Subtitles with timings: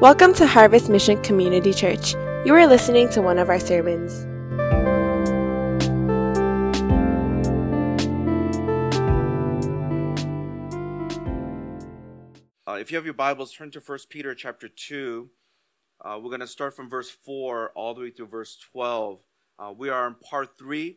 [0.00, 2.14] Welcome to Harvest Mission Community Church.
[2.44, 4.12] You are listening to one of our sermons.
[12.64, 15.30] Uh, if you have your Bibles, turn to 1 Peter chapter 2.
[16.04, 19.18] Uh, we're going to start from verse 4 all the way through verse 12.
[19.58, 20.96] Uh, we are in part 3.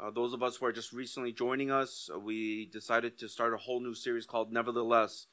[0.00, 3.54] Uh, those of us who are just recently joining us, uh, we decided to start
[3.54, 5.28] a whole new series called Nevertheless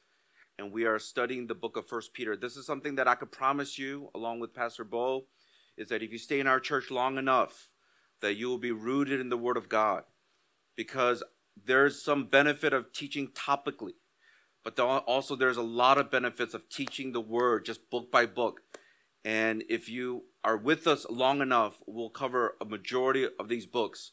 [0.58, 2.36] and we are studying the book of First Peter.
[2.36, 5.26] This is something that I could promise you, along with Pastor Bo,
[5.76, 7.68] is that if you stay in our church long enough,
[8.20, 10.02] that you will be rooted in the Word of God,
[10.76, 11.22] because
[11.64, 13.94] there's some benefit of teaching topically,
[14.64, 18.62] but also there's a lot of benefits of teaching the Word just book by book.
[19.24, 24.10] And if you are with us long enough, we'll cover a majority of these books.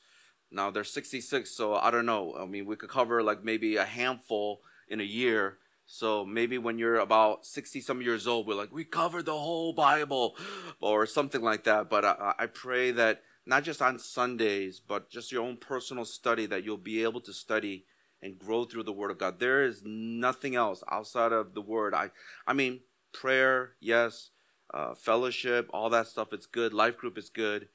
[0.52, 2.36] Now there's 66, so I don't know.
[2.40, 6.80] I mean, we could cover like maybe a handful in a year so maybe when
[6.80, 10.36] you're about 60 some years old, we're like, we covered the whole Bible
[10.80, 11.90] or something like that.
[11.90, 16.48] But I, I pray that not just on Sundays, but just your own personal study,
[16.48, 17.86] that you'll be able to study
[18.22, 19.40] and grow through the Word of God.
[19.40, 21.94] There is nothing else outside of the Word.
[21.94, 22.10] I,
[22.48, 22.82] I mean,
[23.14, 24.32] prayer, yes,
[24.74, 26.74] uh, fellowship, all that stuff, it's good.
[26.74, 27.68] Life group is good.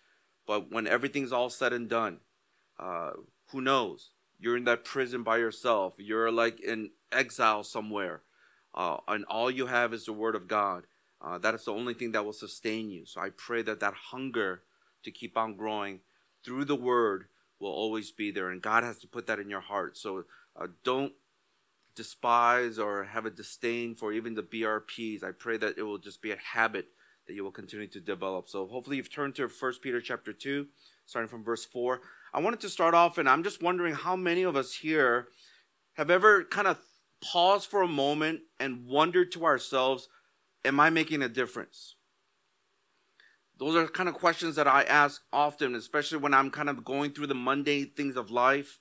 [0.46, 2.18] But when everything's all said and done,
[2.78, 3.12] uh,
[3.50, 4.10] who knows?
[4.40, 5.94] You're in that prison by yourself.
[5.98, 8.22] You're like in exile somewhere,
[8.74, 10.84] uh, and all you have is the Word of God.
[11.22, 13.04] Uh, that is the only thing that will sustain you.
[13.04, 14.62] So I pray that that hunger
[15.02, 16.00] to keep on growing
[16.44, 17.26] through the Word
[17.58, 19.98] will always be there, and God has to put that in your heart.
[19.98, 20.24] So
[20.56, 21.12] uh, don't
[21.94, 25.22] despise or have a disdain for even the BRPs.
[25.22, 26.86] I pray that it will just be a habit
[27.26, 28.48] that you will continue to develop.
[28.48, 30.66] So hopefully you've turned to First Peter chapter 2,
[31.06, 32.00] starting from verse 4.
[32.32, 35.28] I wanted to start off, and I'm just wondering how many of us here
[35.94, 36.78] have ever kind of
[37.20, 40.08] pause for a moment and wonder to ourselves,
[40.64, 41.96] am I making a difference?
[43.58, 47.12] Those are kind of questions that I ask often, especially when I'm kind of going
[47.12, 48.78] through the mundane things of life,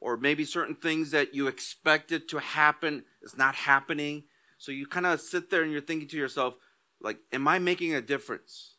[0.00, 4.24] or maybe certain things that you expected to happen is not happening.
[4.56, 6.54] So you kind of sit there and you're thinking to yourself,
[7.00, 8.76] like, am I making a difference?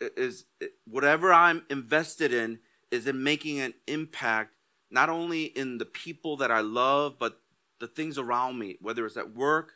[0.00, 0.44] Is
[0.86, 2.60] whatever I'm invested in,
[2.90, 4.52] is it making an impact
[4.90, 7.40] not only in the people that I love, but
[7.80, 9.74] the things around me, whether it's at work,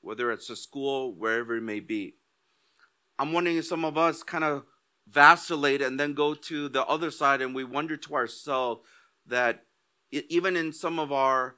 [0.00, 2.16] whether it's at school, wherever it may be.
[3.18, 4.64] I'm wondering if some of us kind of
[5.08, 8.82] vacillate and then go to the other side and we wonder to ourselves
[9.26, 9.64] that
[10.10, 11.56] even in some of our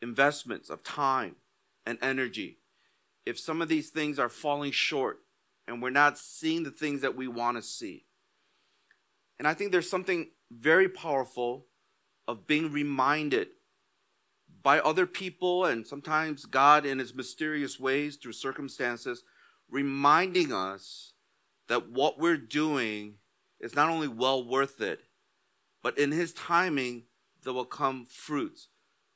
[0.00, 1.36] investments of time
[1.84, 2.58] and energy,
[3.24, 5.20] if some of these things are falling short
[5.66, 8.04] and we're not seeing the things that we want to see.
[9.38, 11.66] And I think there's something very powerful
[12.28, 13.48] of being reminded
[14.66, 19.22] by other people and sometimes God in his mysterious ways through circumstances,
[19.70, 21.12] reminding us
[21.68, 23.18] that what we're doing
[23.60, 25.02] is not only well worth it,
[25.84, 27.04] but in his timing,
[27.44, 28.66] there will come fruits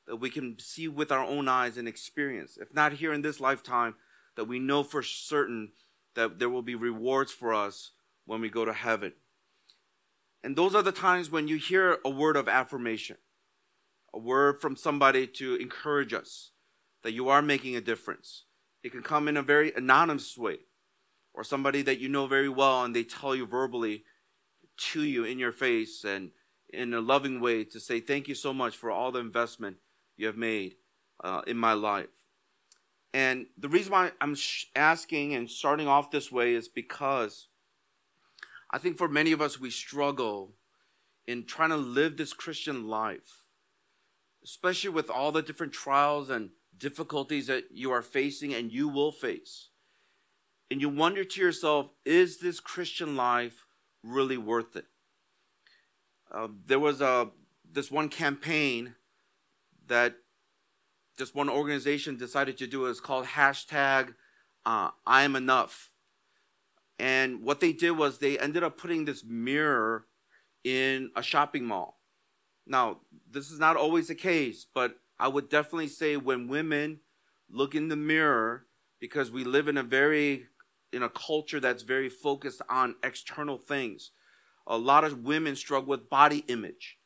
[0.07, 2.55] that we can see with our own eyes and experience.
[2.55, 3.95] If not here in this lifetime,
[4.37, 5.73] that we know for certain
[6.15, 7.91] that there will be rewards for us
[8.23, 9.11] when we go to heaven.
[10.45, 13.17] And those are the times when you hear a word of affirmation
[14.13, 16.51] a word from somebody to encourage us
[17.03, 18.45] that you are making a difference.
[18.83, 20.59] It can come in a very anonymous way,
[21.33, 24.03] or somebody that you know very well and they tell you verbally
[24.77, 26.31] to you in your face and
[26.69, 29.77] in a loving way to say, Thank you so much for all the investment
[30.17, 30.75] you have made
[31.23, 32.07] uh, in my life.
[33.13, 34.37] And the reason why I'm
[34.75, 37.47] asking and starting off this way is because
[38.71, 40.53] I think for many of us, we struggle
[41.27, 43.40] in trying to live this Christian life
[44.43, 49.11] especially with all the different trials and difficulties that you are facing and you will
[49.11, 49.69] face.
[50.69, 53.65] And you wonder to yourself, is this Christian life
[54.03, 54.85] really worth it?
[56.31, 57.29] Uh, there was a
[57.69, 58.95] this one campaign
[59.87, 60.15] that
[61.17, 62.85] this one organization decided to do.
[62.85, 64.13] It's called hashtag
[64.65, 65.91] uh, I am enough.
[66.99, 70.05] And what they did was they ended up putting this mirror
[70.63, 72.00] in a shopping mall.
[72.65, 72.99] Now,
[73.29, 76.99] this is not always the case, but I would definitely say when women
[77.49, 78.65] look in the mirror,
[78.99, 80.47] because we live in a very
[80.93, 84.11] in a culture that's very focused on external things.
[84.67, 86.97] A lot of women struggle with body image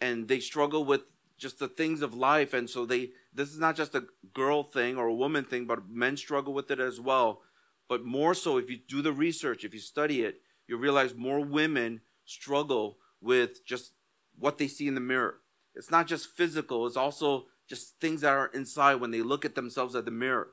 [0.00, 1.02] and they struggle with
[1.36, 4.04] just the things of life and so they this is not just a
[4.34, 7.40] girl thing or a woman thing but men struggle with it as well
[7.88, 11.40] but more so if you do the research if you study it you realize more
[11.40, 13.92] women struggle with just
[14.38, 15.36] what they see in the mirror.
[15.74, 19.54] It's not just physical, it's also just things that are inside when they look at
[19.54, 20.48] themselves at the mirror.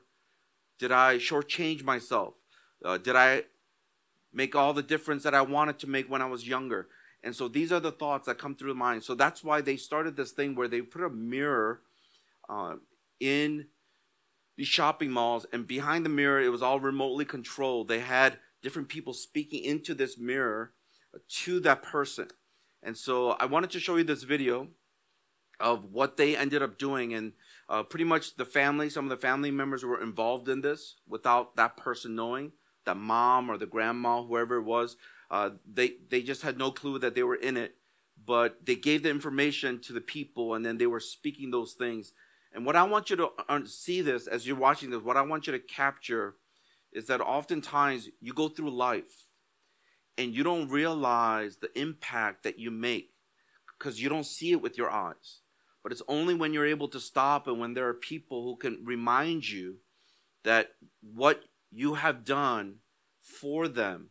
[0.78, 2.34] Did I shortchange myself?
[2.84, 3.44] Uh, did I
[4.32, 6.88] make all the difference that I wanted to make when I was younger?
[7.24, 9.02] And so these are the thoughts that come through the mind.
[9.02, 11.80] So that's why they started this thing where they put a mirror
[12.48, 12.76] uh,
[13.18, 13.66] in
[14.56, 17.86] these shopping malls, and behind the mirror, it was all remotely controlled.
[17.86, 20.72] They had different people speaking into this mirror
[21.44, 22.26] to that person.
[22.82, 24.68] And so I wanted to show you this video
[25.60, 27.14] of what they ended up doing.
[27.14, 27.32] And
[27.68, 31.56] uh, pretty much the family, some of the family members were involved in this without
[31.56, 32.52] that person knowing,
[32.86, 34.96] that mom or the grandma, whoever it was.
[35.30, 37.74] Uh, they, they just had no clue that they were in it.
[38.24, 42.12] But they gave the information to the people, and then they were speaking those things.
[42.52, 43.30] And what I want you to
[43.66, 46.34] see this as you're watching this, what I want you to capture
[46.92, 49.27] is that oftentimes you go through life
[50.18, 53.12] and you don't realize the impact that you make
[53.78, 55.40] because you don't see it with your eyes.
[55.82, 58.84] But it's only when you're able to stop and when there are people who can
[58.84, 59.76] remind you
[60.44, 62.76] that what you have done
[63.22, 64.10] for them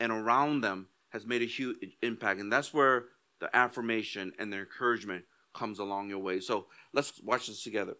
[0.00, 2.40] and around them has made a huge impact.
[2.40, 3.04] And that's where
[3.40, 6.40] the affirmation and the encouragement comes along your way.
[6.40, 7.94] So let's watch this together.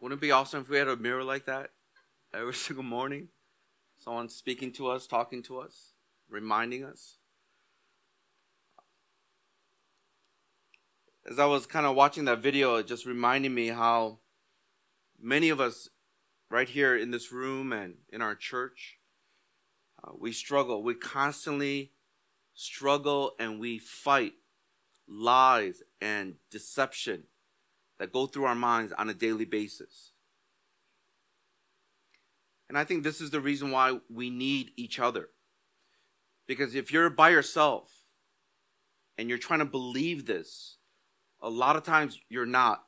[0.00, 1.70] Wouldn't it be awesome if we had a mirror like that
[2.32, 3.28] every single morning?
[4.02, 5.92] Someone speaking to us, talking to us,
[6.28, 7.18] reminding us.
[11.30, 14.18] As I was kind of watching that video, it just reminded me how
[15.20, 15.88] many of us
[16.50, 18.98] right here in this room and in our church,
[20.02, 20.82] uh, we struggle.
[20.82, 21.92] We constantly
[22.54, 24.32] struggle and we fight
[25.06, 27.22] lies and deception
[28.00, 30.11] that go through our minds on a daily basis.
[32.72, 35.28] And I think this is the reason why we need each other.
[36.46, 37.90] Because if you're by yourself
[39.18, 40.78] and you're trying to believe this,
[41.42, 42.84] a lot of times you're not.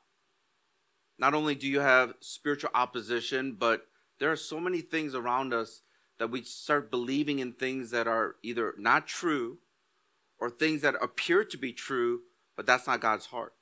[1.19, 3.85] Not only do you have spiritual opposition, but
[4.19, 5.83] there are so many things around us
[6.17, 9.59] that we start believing in things that are either not true
[10.39, 12.21] or things that appear to be true,
[12.57, 13.53] but that's not God's heart.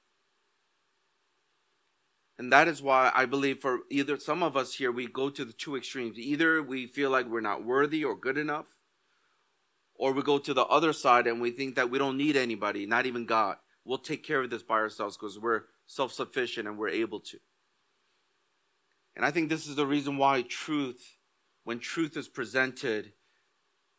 [2.37, 5.45] And that is why I believe for either some of us here, we go to
[5.45, 6.17] the two extremes.
[6.17, 8.65] Either we feel like we're not worthy or good enough,
[9.95, 12.85] or we go to the other side and we think that we don't need anybody,
[12.85, 13.57] not even God.
[13.85, 17.37] We'll take care of this by ourselves because we're self sufficient and we're able to.
[19.15, 21.17] And I think this is the reason why truth,
[21.63, 23.13] when truth is presented,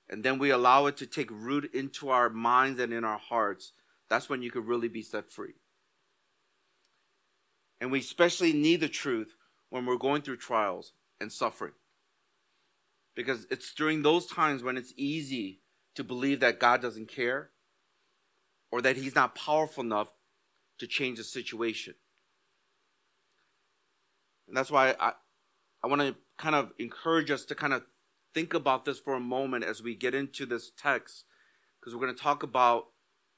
[0.08, 3.72] and then we allow it to take root into our minds and in our hearts,
[4.08, 5.54] that's when you could really be set free.
[7.80, 9.34] And we especially need the truth
[9.70, 11.72] when we're going through trials and suffering.
[13.14, 15.60] Because it's during those times when it's easy
[15.94, 17.50] to believe that God doesn't care
[18.72, 20.12] or that He's not powerful enough
[20.78, 21.94] to change the situation.
[24.48, 25.12] And that's why I,
[25.82, 27.82] I want to kind of encourage us to kind of
[28.34, 31.24] think about this for a moment as we get into this text,
[31.78, 32.86] because we're going to talk about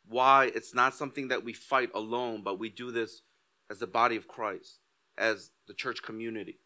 [0.09, 3.23] why it's not something that we fight alone, but we do this
[3.71, 4.79] as the body of Christ,
[5.19, 6.61] as the church community.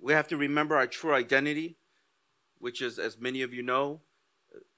[0.00, 1.76] We have to remember our true identity,
[2.58, 4.00] which is, as many of you know,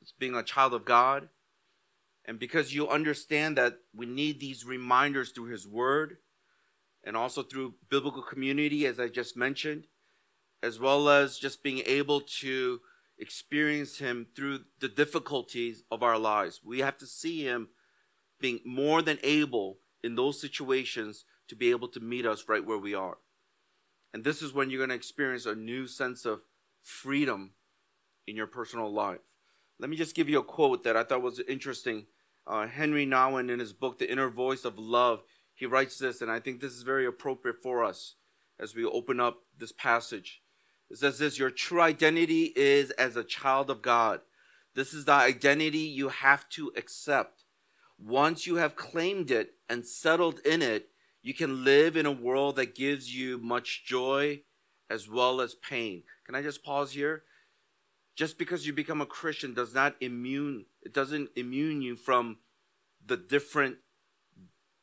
[0.00, 1.28] it's being a child of God.
[2.24, 6.18] And because you understand that we need these reminders through His Word
[7.04, 9.86] and also through biblical community, as I just mentioned,
[10.62, 12.80] as well as just being able to
[13.18, 16.60] experience Him through the difficulties of our lives.
[16.64, 17.68] We have to see Him
[18.40, 22.78] being more than able in those situations to be able to meet us right where
[22.78, 23.18] we are.
[24.12, 26.40] And this is when you're going to experience a new sense of
[26.82, 27.52] freedom
[28.26, 29.20] in your personal life.
[29.78, 32.06] Let me just give you a quote that I thought was interesting.
[32.46, 35.22] Uh, Henry Nouwen, in his book, The Inner Voice of Love,
[35.54, 38.14] he writes this, and I think this is very appropriate for us
[38.58, 40.42] as we open up this passage.
[40.90, 44.20] It says this Your true identity is as a child of God.
[44.74, 47.39] This is the identity you have to accept.
[48.02, 50.88] Once you have claimed it and settled in it,
[51.22, 54.40] you can live in a world that gives you much joy
[54.88, 56.02] as well as pain.
[56.24, 57.24] Can I just pause here?
[58.16, 62.38] Just because you become a Christian does not immune it doesn't immune you from
[63.04, 63.76] the different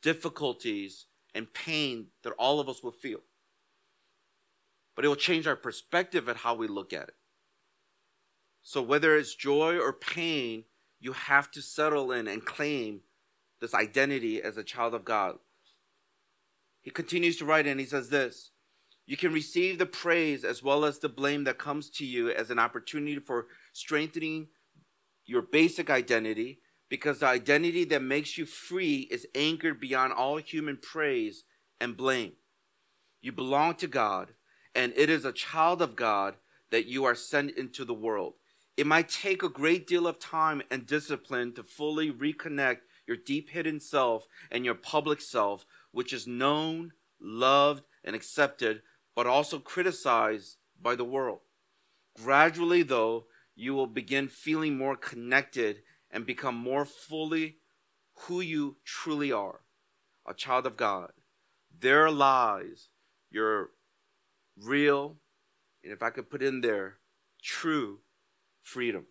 [0.01, 3.21] difficulties and pain that all of us will feel
[4.97, 7.15] but it will change our perspective at how we look at it.
[8.63, 10.63] So, whether it's joy or pain,
[10.99, 13.01] you have to settle in and claim
[13.61, 15.37] this identity as a child of God.
[16.81, 18.51] He continues to write and he says this
[19.05, 22.49] You can receive the praise as well as the blame that comes to you as
[22.49, 24.47] an opportunity for strengthening
[25.25, 30.77] your basic identity because the identity that makes you free is anchored beyond all human
[30.77, 31.43] praise
[31.81, 32.33] and blame.
[33.21, 34.29] You belong to God
[34.73, 36.35] and it is a child of God
[36.71, 38.33] that you are sent into the world.
[38.77, 43.49] It might take a great deal of time and discipline to fully reconnect your deep
[43.49, 48.81] hidden self and your public self, which is known, loved, and accepted,
[49.15, 51.39] but also criticized by the world.
[52.15, 57.57] Gradually, though, you will begin feeling more connected and become more fully
[58.21, 59.61] who you truly are
[60.27, 61.11] a child of God.
[61.79, 62.89] There lies
[63.31, 63.69] your
[64.61, 65.17] real,
[65.83, 66.97] and if I could put in there,
[67.41, 67.99] true
[68.61, 69.05] freedom.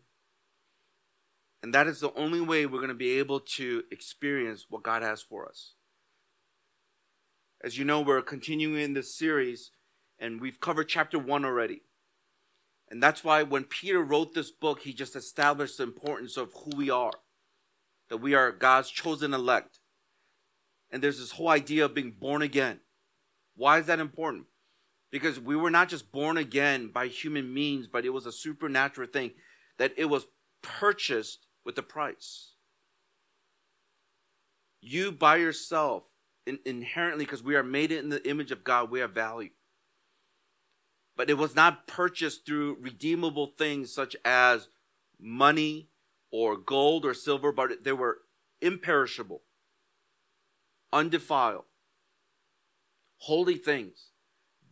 [1.66, 5.02] And that is the only way we're going to be able to experience what God
[5.02, 5.73] has for us.
[7.61, 9.73] As you know, we're continuing this series,
[10.16, 11.82] and we've covered chapter one already.
[12.88, 16.76] And that's why when Peter wrote this book, he just established the importance of who
[16.76, 17.11] we are
[18.11, 19.80] that we are God's chosen elect.
[20.92, 22.78] And there's this whole idea of being born again.
[23.56, 24.44] Why is that important?
[25.11, 29.08] Because we were not just born again by human means, but it was a supernatural
[29.08, 29.32] thing,
[29.78, 30.28] that it was
[30.62, 32.52] purchased with a price.
[34.80, 36.04] You by yourself,
[36.46, 39.50] in, inherently, because we are made in the image of God, we have value.
[41.16, 44.68] But it was not purchased through redeemable things such as
[45.18, 45.88] money
[46.30, 48.18] or gold or silver, but they were
[48.61, 49.42] imperishable,
[50.92, 51.64] undefiled,
[53.18, 54.11] holy things.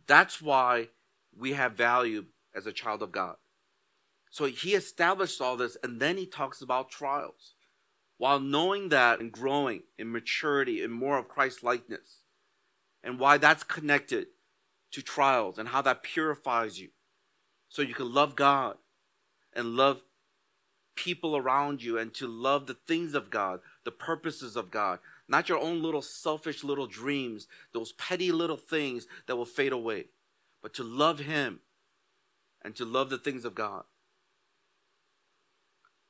[0.07, 0.89] That's why
[1.37, 2.25] we have value
[2.55, 3.35] as a child of God.
[4.35, 7.53] So he established all this, and then he talks about trials.
[8.17, 12.23] While knowing that and growing in maturity and more of Christ likeness,
[13.01, 14.27] and why that's connected
[14.91, 16.89] to trials and how that purifies you.
[17.69, 18.75] So you can love God
[19.53, 20.01] and love
[20.97, 24.99] people around you and to love the things of God, the purposes of God,
[25.29, 30.07] not your own little selfish little dreams, those petty little things that will fade away,
[30.61, 31.61] but to love Him
[32.61, 33.85] and to love the things of God.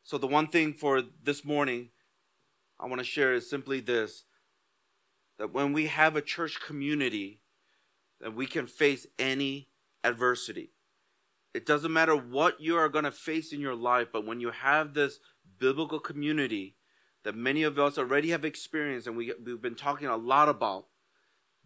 [0.06, 1.90] So, the one thing for this morning
[2.80, 4.26] I want to share is simply this
[5.40, 7.42] that when we have a church community,
[8.22, 9.70] that we can face any
[10.04, 10.74] adversity.
[11.56, 14.52] It doesn't matter what you are going to face in your life, but when you
[14.52, 15.20] have this
[15.58, 16.76] biblical community
[17.24, 20.86] that many of us already have experienced and we, we've been talking a lot about,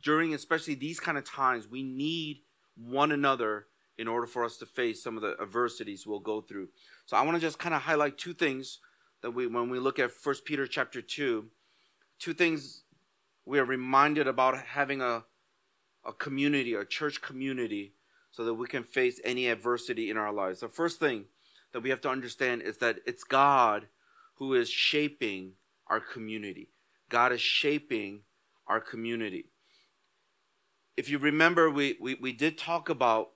[0.01, 2.43] during especially these kind of times, we need
[2.77, 3.65] one another
[3.99, 6.69] in order for us to face some of the adversities we'll go through.
[7.09, 8.77] So I want to just kind of highlight two things
[9.23, 11.43] that we when we look at First Peter chapter 2,
[12.19, 12.83] two things
[13.47, 15.23] we are reminded about having a
[16.05, 17.95] a community, a church community
[18.29, 20.59] so that we can face any adversity in our lives.
[20.59, 21.25] The first thing
[21.73, 23.87] that we have to understand is that it's God
[24.35, 25.53] who is shaping
[25.87, 26.69] our community.
[27.09, 28.21] God is shaping
[28.67, 29.45] our community.
[30.95, 33.29] If you remember, we, we, we did talk about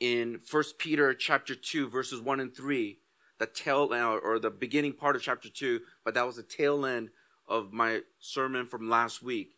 [0.00, 2.98] in First Peter chapter 2, verses 1 and 3,
[3.38, 6.84] the tail end or the beginning part of chapter 2, but that was the tail
[6.84, 7.10] end
[7.48, 9.56] of my sermon from last week.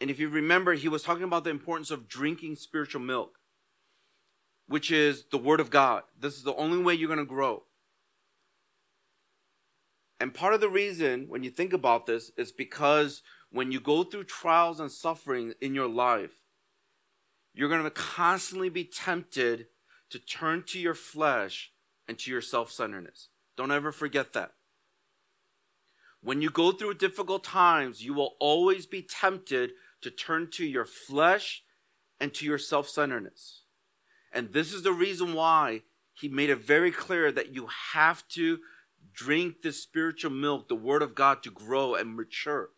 [0.00, 3.40] And if you remember, he was talking about the importance of drinking spiritual milk
[4.70, 6.04] which is the Word of God.
[6.16, 7.64] This is the only way you're going to grow.
[10.20, 14.04] And part of the reason, when you think about this, is because when you go
[14.04, 16.39] through trials and suffering in your life,
[17.60, 19.66] you're going to constantly be tempted
[20.08, 21.72] to turn to your flesh
[22.08, 23.28] and to your self centeredness.
[23.54, 24.52] Don't ever forget that.
[26.22, 30.86] When you go through difficult times, you will always be tempted to turn to your
[30.86, 31.62] flesh
[32.18, 33.64] and to your self centeredness.
[34.32, 35.82] And this is the reason why
[36.14, 38.60] he made it very clear that you have to
[39.12, 42.70] drink the spiritual milk, the word of God, to grow and mature.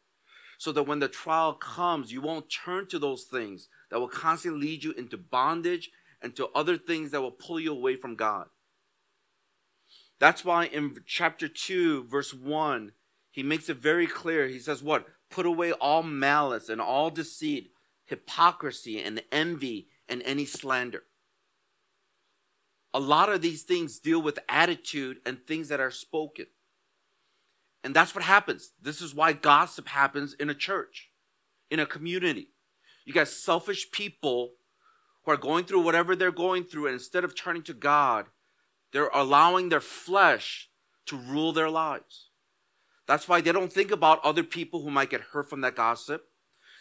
[0.59, 4.61] So that when the trial comes, you won't turn to those things that will constantly
[4.61, 8.49] lead you into bondage and to other things that will pull you away from God.
[10.19, 12.91] That's why in chapter 2, verse 1,
[13.31, 14.49] he makes it very clear.
[14.49, 15.07] He says, What?
[15.31, 17.71] Put away all malice and all deceit,
[18.05, 21.05] hypocrisy and envy and any slander
[22.95, 26.47] a lot of these things deal with attitude and things that are spoken.
[27.83, 28.73] And that's what happens.
[28.81, 31.11] This is why gossip happens in a church,
[31.71, 32.52] in a community.
[33.05, 34.53] You got selfish people
[35.25, 38.27] who are going through whatever they're going through, and instead of turning to God,
[38.93, 40.69] they're allowing their flesh
[41.07, 42.29] to rule their lives.
[43.07, 46.29] That's why they don't think about other people who might get hurt from that gossip.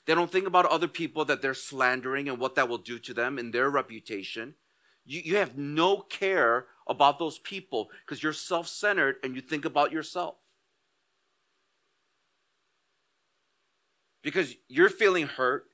[0.06, 3.14] They don't think about other people that they're slandering and what that will do to
[3.14, 4.56] them and their reputation.
[5.06, 9.66] You, you have no care about those people because you're self centered and you think
[9.66, 10.36] about yourself.
[14.24, 15.66] Because you're feeling hurt,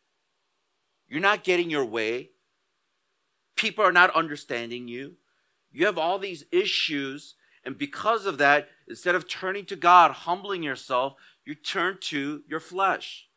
[1.08, 2.32] you're not getting your way.
[3.56, 5.16] People are not understanding you.
[5.72, 7.36] You have all these issues.
[7.64, 12.60] And because of that, instead of turning to God, humbling yourself, you turn to your
[12.60, 13.28] flesh.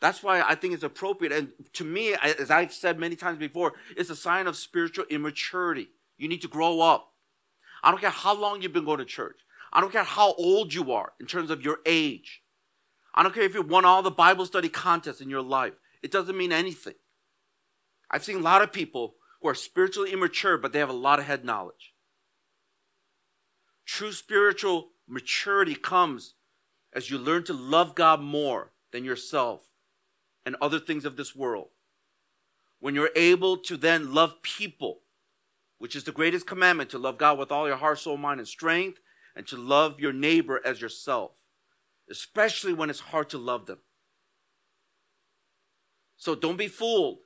[0.00, 1.32] That's why I think it's appropriate.
[1.32, 5.88] And to me, as I've said many times before, it's a sign of spiritual immaturity.
[6.16, 7.12] You need to grow up.
[7.82, 9.40] I don't care how long you've been going to church.
[9.72, 12.42] I don't care how old you are in terms of your age.
[13.14, 15.74] I don't care if you won all the Bible study contests in your life.
[16.02, 16.94] It doesn't mean anything.
[18.10, 21.18] I've seen a lot of people who are spiritually immature, but they have a lot
[21.18, 21.94] of head knowledge.
[23.86, 26.34] True spiritual maturity comes
[26.92, 29.68] as you learn to love God more than yourself
[30.44, 31.68] and other things of this world.
[32.78, 35.00] When you're able to then love people,
[35.78, 38.48] which is the greatest commandment to love God with all your heart, soul, mind, and
[38.48, 39.00] strength,
[39.36, 41.32] and to love your neighbor as yourself,
[42.10, 43.78] especially when it's hard to love them.
[46.20, 47.20] So don't be fooled.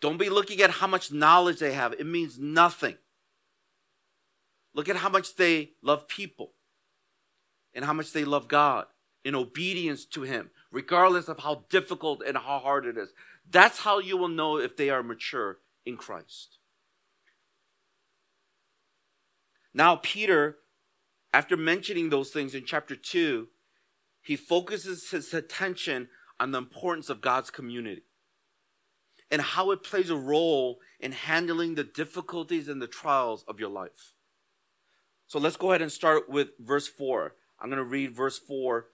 [0.00, 1.92] Don't be looking at how much knowledge they have.
[1.92, 2.96] It means nothing.
[4.72, 6.52] Look at how much they love people
[7.74, 8.86] and how much they love God
[9.24, 13.12] in obedience to Him, regardless of how difficult and how hard it is.
[13.50, 16.58] That's how you will know if they are mature in Christ.
[19.74, 20.58] Now, Peter,
[21.34, 23.48] after mentioning those things in chapter 2,
[24.22, 26.08] he focuses his attention
[26.40, 28.02] on the importance of God's community
[29.30, 33.68] and how it plays a role in handling the difficulties and the trials of your
[33.68, 34.14] life.
[35.26, 37.34] So let's go ahead and start with verse 4.
[37.60, 38.86] I'm going to read verse 4,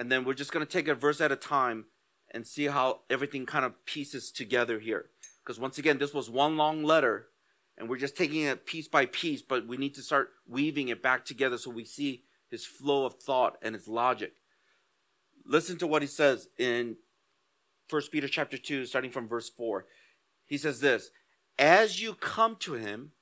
[0.00, 1.84] and then we're just going to take a verse at a time
[2.32, 5.10] and see how everything kind of pieces together here.
[5.44, 7.28] Because once again, this was one long letter,
[7.78, 11.02] and we're just taking it piece by piece, but we need to start weaving it
[11.02, 14.32] back together so we see his flow of thought and his logic.
[15.46, 16.96] Listen to what he says in
[17.90, 19.84] 1 Peter chapter 2, starting from verse 4.
[20.46, 21.10] He says this
[21.58, 23.12] As you come to him,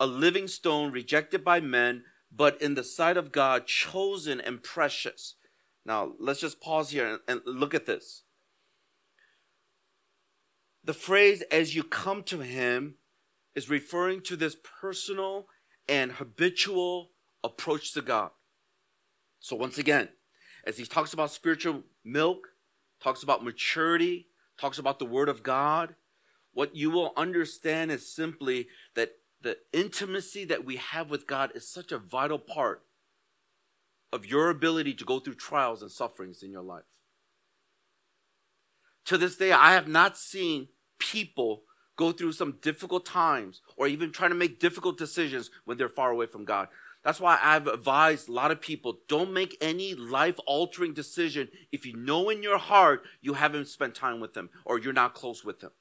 [0.00, 5.34] a living stone rejected by men, but in the sight of God, chosen and precious.
[5.84, 8.22] Now, let's just pause here and, and look at this.
[10.84, 12.96] The phrase, as you come to him,
[13.54, 15.46] is referring to this personal
[15.88, 17.10] and habitual
[17.44, 18.30] approach to God.
[19.38, 20.08] So, once again,
[20.64, 22.48] as he talks about spiritual milk,
[23.02, 25.94] talks about maturity, talks about the Word of God,
[26.52, 31.68] what you will understand is simply that the intimacy that we have with God is
[31.68, 32.82] such a vital part
[34.12, 36.84] of your ability to go through trials and sufferings in your life.
[39.06, 41.62] To this day, I have not seen people
[41.96, 46.10] go through some difficult times or even trying to make difficult decisions when they're far
[46.10, 46.68] away from God.
[47.04, 51.84] That's why I've advised a lot of people don't make any life altering decision if
[51.84, 55.44] you know in your heart you haven't spent time with them or you're not close
[55.44, 55.72] with them.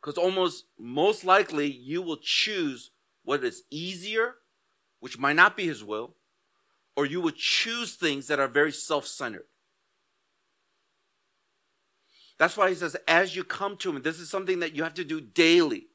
[0.00, 2.90] Because almost most likely you will choose
[3.24, 4.36] what is easier,
[5.00, 6.14] which might not be his will,
[6.96, 9.46] or you will choose things that are very self centered.
[12.38, 14.94] That's why he says, as you come to him, this is something that you have
[14.94, 15.88] to do daily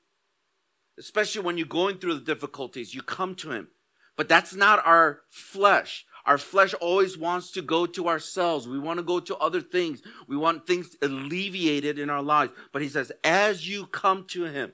[0.97, 3.69] especially when you're going through the difficulties, you come to Him.
[4.15, 6.05] But that's not our flesh.
[6.25, 8.67] Our flesh always wants to go to ourselves.
[8.67, 10.01] We want to go to other things.
[10.27, 12.53] We want things alleviated in our lives.
[12.71, 14.73] But He says, as you come to Him,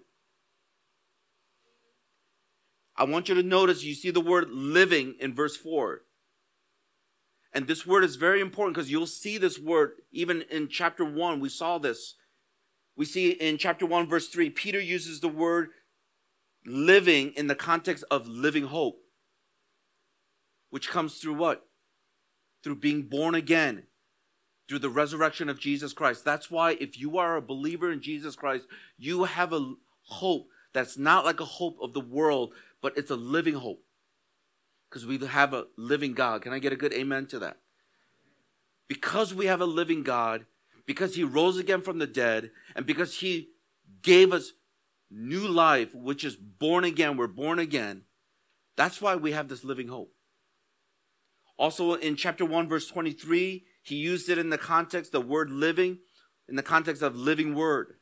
[2.96, 6.02] I want you to notice you see the word living in verse 4.
[7.54, 11.40] And this word is very important because you'll see this word even in chapter 1.
[11.40, 12.16] We saw this.
[12.96, 15.70] We see in chapter 1, verse 3, Peter uses the word
[16.70, 19.02] living in the context of living hope,
[20.70, 21.66] which comes through what?
[22.64, 23.84] Through being born again,
[24.68, 26.24] through the resurrection of Jesus Christ.
[26.24, 30.98] That's why if you are a believer in Jesus Christ, you have a hope that's
[30.98, 33.84] not like a hope of the world, but it's a living hope.
[34.90, 36.42] Because we have a living God.
[36.42, 37.58] Can I get a good amen to that?
[38.88, 40.46] Because we have a living God,
[40.86, 43.50] because he rose again from the dead, and because he
[44.02, 44.54] gave us
[45.12, 47.18] new life, which is born again.
[47.18, 48.04] We're born again.
[48.78, 50.14] That's why we have this living hope.
[51.58, 56.00] Also, in chapter 1, verse 23, he used it in the context, the word living,
[56.48, 57.96] in the context of living word.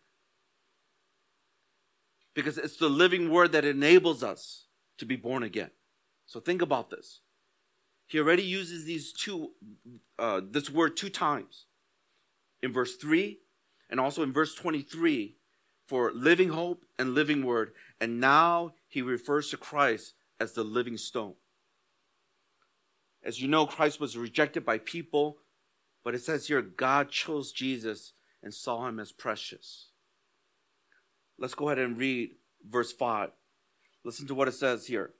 [2.36, 4.68] Because it's the living word that enables us
[5.00, 5.72] to be born again.
[6.28, 7.22] So think about this.
[8.06, 9.54] He already uses these two,
[10.20, 11.66] uh, this word two times
[12.62, 13.40] in verse 3
[13.90, 15.37] and also in verse 23
[15.88, 17.72] for living hope and living word.
[18.00, 21.36] And now he refers to Christ as the living stone.
[23.24, 25.38] As you know, Christ was rejected by people,
[26.04, 29.90] but it says here God chose Jesus and saw him as precious.
[31.40, 32.32] let's go ahead and read
[32.68, 33.32] verse 5.
[34.04, 35.14] Listen to what it says here.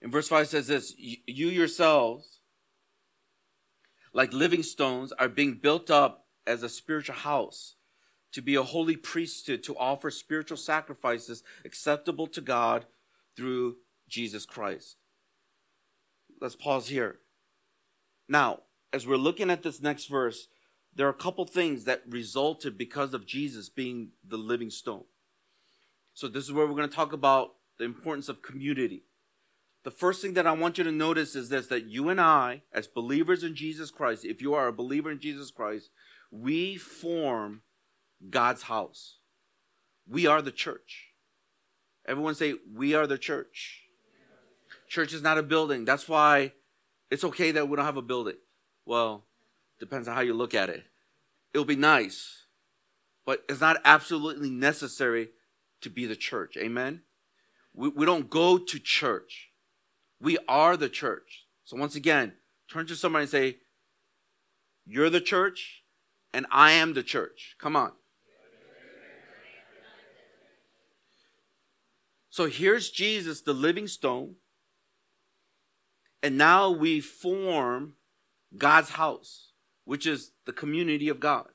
[0.00, 2.40] In verse 5 says this You yourselves,
[4.12, 7.76] like living stones, are being built up as a spiritual house
[8.32, 12.86] to be a holy priesthood, to offer spiritual sacrifices acceptable to God
[13.36, 13.76] through
[14.08, 14.96] Jesus Christ.
[16.40, 17.18] Let's pause here.
[18.28, 18.60] Now,
[18.92, 20.48] as we're looking at this next verse,
[20.94, 25.04] there are a couple things that resulted because of Jesus being the living stone.
[26.14, 29.04] So, this is where we're going to talk about the importance of community.
[29.84, 32.62] The first thing that I want you to notice is this that you and I,
[32.72, 35.90] as believers in Jesus Christ, if you are a believer in Jesus Christ,
[36.30, 37.62] we form
[38.30, 39.16] God's house.
[40.08, 41.08] We are the church.
[42.06, 43.82] Everyone say, We are the church.
[44.88, 45.84] Church is not a building.
[45.84, 46.52] That's why
[47.10, 48.36] it's okay that we don't have a building.
[48.86, 49.24] Well,
[49.78, 50.84] depends on how you look at it.
[51.52, 52.46] It'll be nice,
[53.26, 55.28] but it's not absolutely necessary
[55.82, 56.56] to be the church.
[56.56, 57.02] Amen?
[57.74, 59.50] We, we don't go to church,
[60.20, 61.44] we are the church.
[61.64, 62.32] So, once again,
[62.70, 63.56] turn to somebody and say,
[64.86, 65.82] You're the church,
[66.32, 67.56] and I am the church.
[67.58, 67.92] Come on.
[72.38, 74.36] So here's Jesus, the living stone.
[76.22, 77.94] And now we form
[78.56, 79.50] God's house,
[79.84, 81.48] which is the community of God.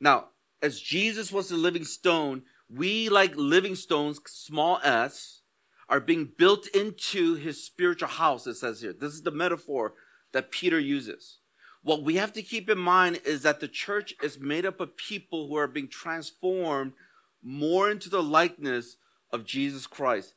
[0.00, 0.28] Now,
[0.62, 5.42] as Jesus was the living stone, we, like living stones, small s,
[5.86, 8.94] are being built into his spiritual house, it says here.
[8.94, 9.92] This is the metaphor
[10.32, 11.40] that Peter uses.
[11.82, 14.96] What we have to keep in mind is that the church is made up of
[14.96, 16.94] people who are being transformed
[17.42, 18.96] more into the likeness
[19.32, 20.34] of Jesus Christ.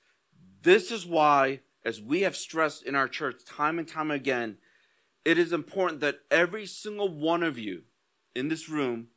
[0.61, 4.57] This is why, as we have stressed in our church time and time again,
[5.25, 7.83] it is important that every single one of you
[8.35, 9.07] in this room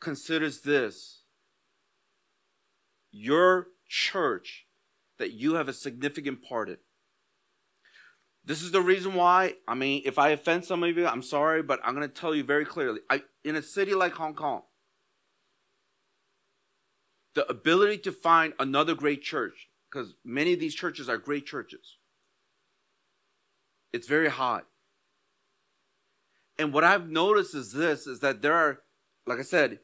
[0.00, 1.22] considers this
[3.10, 4.66] your church
[5.18, 6.78] that you have a significant part in.
[8.44, 9.54] This is the reason why.
[9.66, 12.34] I mean, if I offend some of you, I'm sorry, but I'm going to tell
[12.34, 13.00] you very clearly.
[13.08, 14.62] I, in a city like Hong Kong,
[17.34, 21.96] the ability to find another great church, because many of these churches are great churches,
[23.92, 24.64] it's very hard.
[26.58, 28.80] And what I've noticed is this is that there are,
[29.26, 29.80] like I said,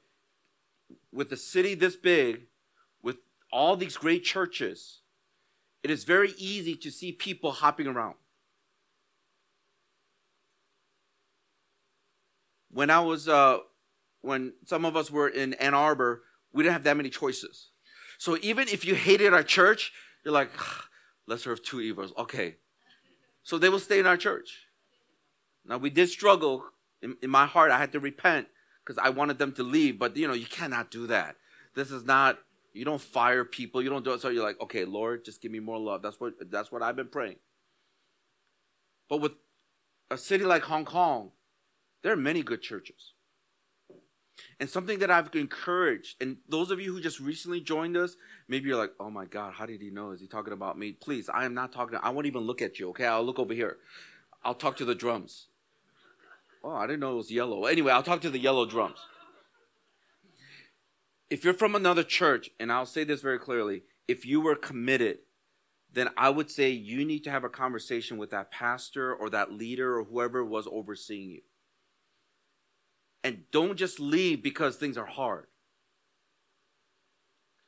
[1.12, 2.46] with a city this big,
[3.02, 3.16] with
[3.52, 5.00] all these great churches,
[5.82, 8.14] it is very easy to see people hopping around.
[12.70, 13.58] When I was, uh,
[14.20, 17.68] when some of us were in Ann Arbor, we didn't have that many choices.
[18.18, 19.92] So even if you hated our church,
[20.24, 20.50] you're like,
[21.26, 22.12] let's serve two evils.
[22.18, 22.56] Okay.
[23.42, 24.66] So they will stay in our church.
[25.64, 26.64] Now we did struggle.
[27.02, 28.48] In, in my heart, I had to repent
[28.84, 29.98] because I wanted them to leave.
[29.98, 31.36] But you know, you cannot do that.
[31.74, 32.38] This is not.
[32.72, 33.82] You don't fire people.
[33.82, 34.20] You don't do it.
[34.20, 36.02] So you're like, okay, Lord, just give me more love.
[36.02, 36.34] That's what.
[36.50, 37.36] That's what I've been praying.
[39.08, 39.32] But with
[40.10, 41.30] a city like Hong Kong,
[42.02, 43.14] there are many good churches.
[44.58, 48.16] And something that I've encouraged, and those of you who just recently joined us,
[48.48, 50.10] maybe you're like, oh my God, how did he know?
[50.10, 50.92] Is he talking about me?
[50.92, 51.98] Please, I am not talking.
[52.02, 53.06] I won't even look at you, okay?
[53.06, 53.78] I'll look over here.
[54.44, 55.46] I'll talk to the drums.
[56.62, 57.64] Oh, I didn't know it was yellow.
[57.64, 58.98] Anyway, I'll talk to the yellow drums.
[61.30, 65.18] If you're from another church, and I'll say this very clearly, if you were committed,
[65.92, 69.52] then I would say you need to have a conversation with that pastor or that
[69.52, 71.40] leader or whoever was overseeing you.
[73.22, 75.46] And don't just leave because things are hard.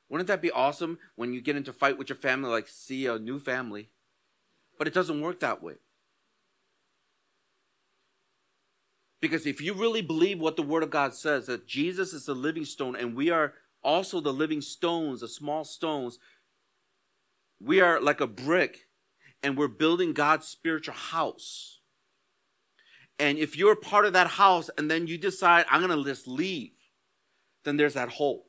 [0.08, 3.18] Wouldn't that be awesome when you get into fight with your family, like see a
[3.18, 3.90] new family?
[4.78, 5.74] But it doesn't work that way.
[9.20, 12.34] Because if you really believe what the Word of God says, that Jesus is the
[12.34, 16.18] living stone and we are also the living stones, the small stones,
[17.60, 18.88] we are like a brick
[19.42, 21.80] and we're building God's spiritual house.
[23.22, 26.26] And if you're part of that house and then you decide, I'm going to just
[26.26, 26.72] leave,
[27.62, 28.48] then there's that hole.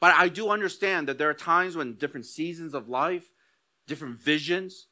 [0.00, 3.30] But I do understand that there are times when different seasons of life,
[3.86, 4.86] different visions,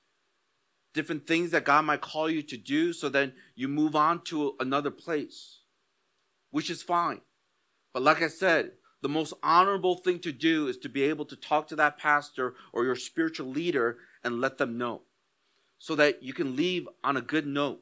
[0.92, 4.54] different things that God might call you to do, so then you move on to
[4.60, 5.60] another place,
[6.50, 7.22] which is fine.
[7.94, 11.36] But like I said, the most honorable thing to do is to be able to
[11.36, 15.00] talk to that pastor or your spiritual leader and let them know
[15.78, 17.80] so that you can leave on a good note.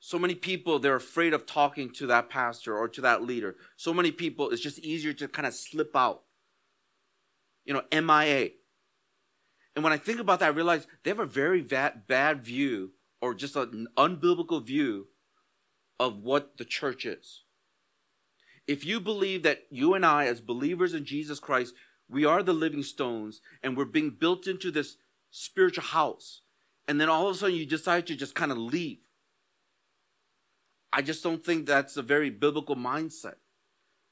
[0.00, 3.56] So many people, they're afraid of talking to that pastor or to that leader.
[3.76, 6.22] So many people, it's just easier to kind of slip out.
[7.66, 8.50] You know, MIA.
[9.76, 12.92] And when I think about that, I realize they have a very bad, bad view
[13.20, 15.08] or just an unbiblical view
[15.98, 17.42] of what the church is.
[18.66, 21.74] If you believe that you and I, as believers in Jesus Christ,
[22.08, 24.96] we are the living stones and we're being built into this
[25.30, 26.42] spiritual house,
[26.88, 28.98] and then all of a sudden you decide to just kind of leave,
[30.92, 33.36] I just don't think that's a very biblical mindset.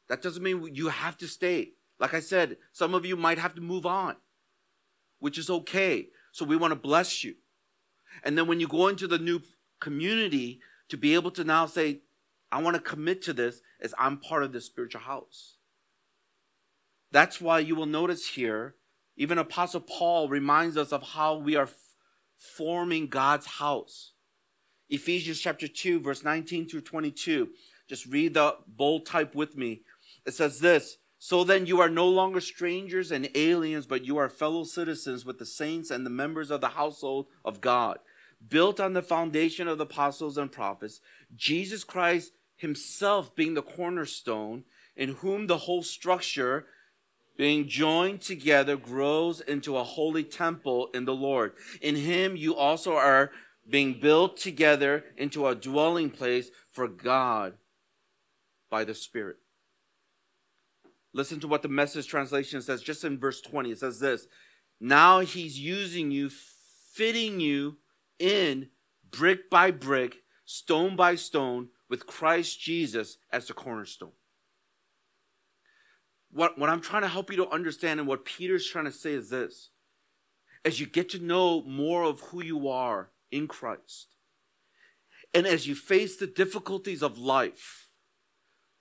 [0.08, 1.72] That doesn't mean you have to stay.
[1.98, 4.16] Like I said, some of you might have to move on,
[5.18, 6.08] which is okay.
[6.30, 7.34] So we want to bless you.
[8.22, 9.40] And then when you go into the new
[9.80, 12.00] community, to be able to now say,
[12.50, 15.56] I want to commit to this as I'm part of this spiritual house.
[17.10, 18.74] That's why you will notice here,
[19.18, 21.74] even Apostle Paul reminds us of how we are f-
[22.36, 24.12] forming God's house.
[24.88, 27.48] Ephesians chapter 2, verse 19 through 22.
[27.88, 29.82] Just read the bold type with me.
[30.24, 34.28] It says this So then you are no longer strangers and aliens, but you are
[34.28, 37.98] fellow citizens with the saints and the members of the household of God,
[38.48, 41.00] built on the foundation of the apostles and prophets,
[41.34, 44.64] Jesus Christ himself being the cornerstone,
[44.96, 46.66] in whom the whole structure,
[47.38, 51.52] being joined together, grows into a holy temple in the Lord.
[51.80, 53.30] In him you also are
[53.66, 57.54] being built together into a dwelling place for God
[58.68, 59.36] by the Spirit.
[61.14, 63.70] Listen to what the message translation says just in verse 20.
[63.70, 64.26] It says this
[64.80, 66.30] Now he's using you,
[66.92, 67.76] fitting you
[68.18, 68.70] in
[69.12, 74.12] brick by brick, stone by stone, with Christ Jesus as the cornerstone.
[76.30, 79.12] What, what I'm trying to help you to understand and what Peter's trying to say
[79.12, 79.70] is this
[80.64, 84.16] as you get to know more of who you are in Christ,
[85.32, 87.88] and as you face the difficulties of life,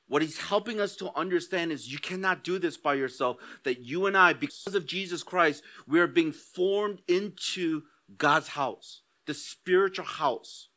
[0.08, 3.38] what he's helping us to understand is you cannot do this by yourself.
[3.64, 7.84] That you and I, because of Jesus Christ, we are being formed into
[8.18, 10.70] God's house, the spiritual house.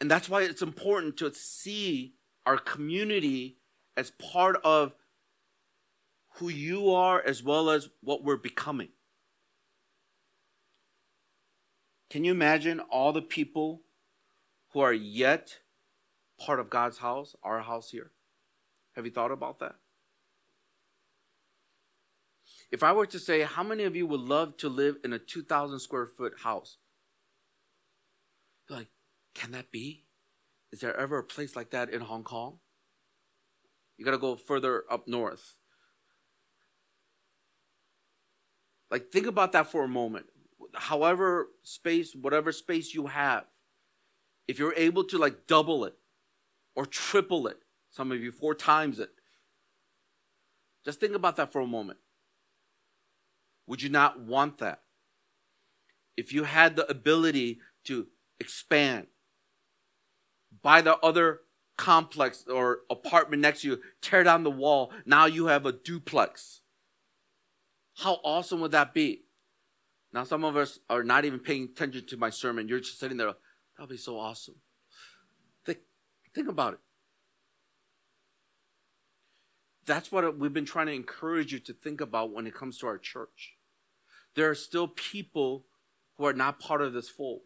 [0.00, 3.56] And that's why it's important to see our community
[3.96, 4.94] as part of
[6.40, 8.88] who you are as well as what we're becoming.
[12.08, 13.82] Can you imagine all the people
[14.72, 15.58] who are yet
[16.40, 18.12] part of God's house, our house here?
[18.96, 19.74] Have you thought about that?
[22.72, 25.18] If I were to say, how many of you would love to live in a
[25.18, 26.78] 2,000 square foot house?
[28.70, 28.88] Like,
[29.34, 30.06] can that be?
[30.72, 32.60] Is there ever a place like that in Hong Kong?
[33.98, 35.56] You got to go further up north.
[38.90, 40.26] Like, think about that for a moment.
[40.74, 43.44] However, space, whatever space you have,
[44.48, 45.94] if you're able to like double it,
[46.74, 47.58] or triple it.
[47.90, 49.10] Some of you, four times it.
[50.84, 51.98] Just think about that for a moment.
[53.66, 54.80] Would you not want that?
[56.16, 58.06] If you had the ability to
[58.38, 59.08] expand,
[60.62, 61.40] buy the other
[61.76, 66.59] complex or apartment next to you, tear down the wall, now you have a duplex.
[67.98, 69.22] How awesome would that be?
[70.12, 72.66] Now, some of us are not even paying attention to my sermon.
[72.68, 73.36] You're just sitting there, that
[73.80, 74.56] would be so awesome.
[76.32, 76.78] Think about it.
[79.84, 82.86] That's what we've been trying to encourage you to think about when it comes to
[82.86, 83.56] our church.
[84.36, 85.66] There are still people
[86.16, 87.40] who are not part of this fold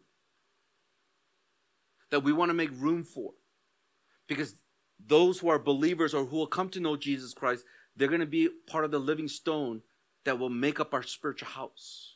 [2.10, 3.32] that we want to make room for.
[4.28, 4.56] Because
[5.04, 7.64] those who are believers or who will come to know Jesus Christ,
[7.96, 9.80] they're going to be part of the living stone
[10.24, 12.14] that will make up our spiritual house.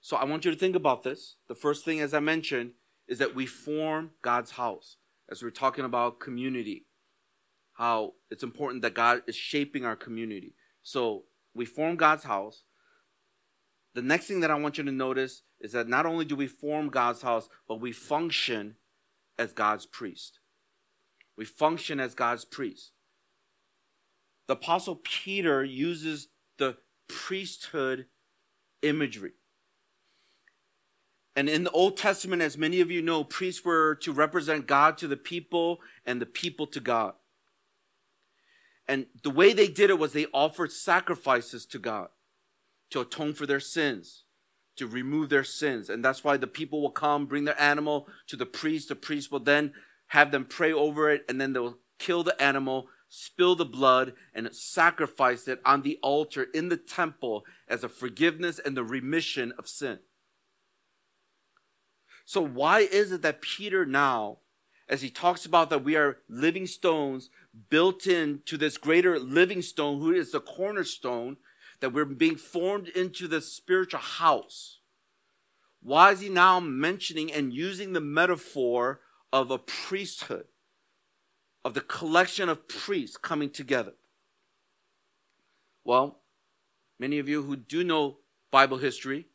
[0.00, 1.36] So I want you to think about this.
[1.48, 2.72] The first thing, as I mentioned,
[3.08, 4.96] is that we form God's house.
[5.28, 6.86] As we're talking about community,
[7.72, 10.54] how it's important that God is shaping our community.
[10.82, 12.62] So we form God's house.
[13.94, 16.46] The next thing that I want you to notice is that not only do we
[16.46, 18.76] form God's house, but we function
[19.36, 20.38] as God's priest.
[21.36, 22.92] We function as God's priest.
[24.46, 26.28] The Apostle Peter uses
[26.58, 26.76] the
[27.08, 28.06] priesthood
[28.82, 29.32] imagery.
[31.34, 34.96] And in the Old Testament, as many of you know, priests were to represent God
[34.98, 37.14] to the people and the people to God.
[38.88, 42.08] And the way they did it was they offered sacrifices to God
[42.90, 44.24] to atone for their sins,
[44.76, 45.90] to remove their sins.
[45.90, 48.88] And that's why the people will come, bring their animal to the priest.
[48.88, 49.74] The priest will then
[50.08, 54.54] have them pray over it, and then they'll kill the animal, spill the blood, and
[54.54, 59.68] sacrifice it on the altar in the temple as a forgiveness and the remission of
[59.68, 59.98] sin.
[62.24, 64.38] So, why is it that Peter now,
[64.88, 67.30] as he talks about that we are living stones
[67.70, 71.36] built into this greater living stone, who is the cornerstone,
[71.80, 74.80] that we're being formed into the spiritual house?
[75.80, 79.00] Why is he now mentioning and using the metaphor
[79.32, 80.46] of a priesthood?
[81.66, 83.94] Of the collection of priests coming together?
[85.82, 86.20] Well,
[86.96, 88.18] many of you who do know
[88.52, 89.26] Bible history,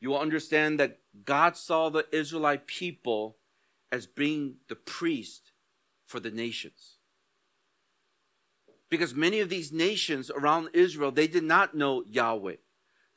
[0.00, 3.36] you will understand that God saw the Israelite people
[3.92, 5.52] as being the priest
[6.06, 6.96] for the nations.
[8.88, 12.56] Because many of these nations around Israel, they did not know Yahweh.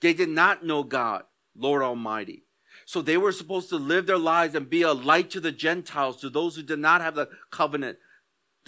[0.01, 1.23] They did not know God,
[1.56, 2.43] Lord Almighty.
[2.86, 6.17] So they were supposed to live their lives and be a light to the Gentiles,
[6.17, 7.99] to those who did not have the covenant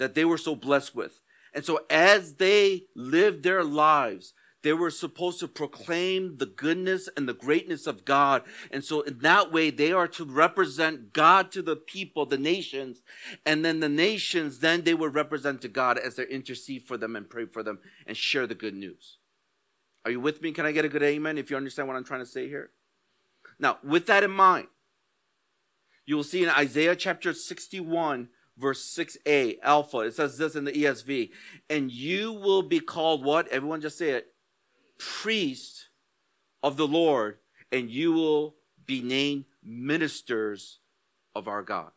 [0.00, 1.20] that they were so blessed with.
[1.52, 4.32] And so as they lived their lives,
[4.62, 8.42] they were supposed to proclaim the goodness and the greatness of God.
[8.70, 13.02] And so in that way, they are to represent God to the people, the nations.
[13.44, 17.14] And then the nations, then they would represent to God as they intercede for them
[17.14, 19.18] and pray for them and share the good news.
[20.06, 20.52] Are you with me?
[20.52, 22.70] Can I get a good amen if you understand what I'm trying to say here?
[23.58, 24.68] Now, with that in mind,
[26.06, 28.28] you will see in Isaiah chapter 61,
[28.60, 31.30] verse 6a, Alpha, it says this in the ESV,
[31.68, 33.48] and you will be called what?
[33.48, 34.28] Everyone just say it
[34.98, 35.88] priest
[36.62, 37.38] of the Lord,
[37.72, 40.80] and you will be named ministers
[41.34, 41.90] of our God.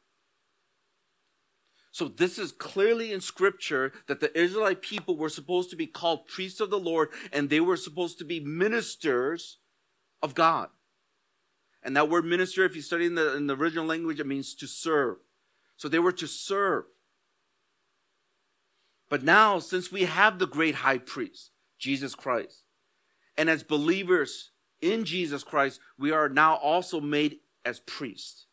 [1.92, 6.28] So this is clearly in scripture that the Israelite people were supposed to be called
[6.28, 9.60] priests of the Lord and they were supposed to be ministers
[10.20, 10.70] of God.
[11.84, 14.56] And that word minister, if you study in the, in the original language, it means
[14.56, 15.18] to serve.
[15.78, 16.86] So they were to serve.
[19.10, 22.64] But now, since we have the great high priest, Jesus Christ,
[23.38, 28.48] and as believers in Jesus Christ, we are now also made as priests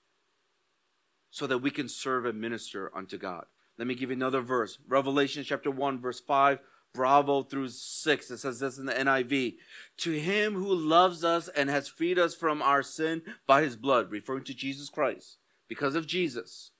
[1.30, 3.46] so that we can serve and minister unto God.
[3.78, 4.78] Let me give you another verse.
[4.86, 6.58] Revelation chapter 1, verse 5,
[6.92, 8.30] bravo through 6.
[8.30, 9.56] It says this in the NIV.
[9.98, 14.10] To him who loves us and has freed us from our sin by his blood,
[14.10, 16.72] referring to Jesus Christ, because of Jesus.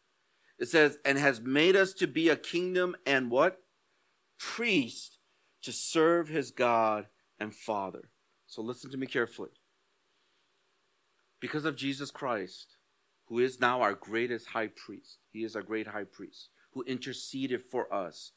[0.61, 3.63] It says, and has made us to be a kingdom and what?
[4.39, 5.19] Priest
[5.63, 7.07] to serve his God
[7.39, 8.11] and Father.
[8.47, 9.51] So listen to me carefully.
[11.41, 12.77] Because of Jesus Christ,
[13.27, 17.63] who is now our greatest high priest, he is our great high priest who interceded
[17.63, 18.33] for us.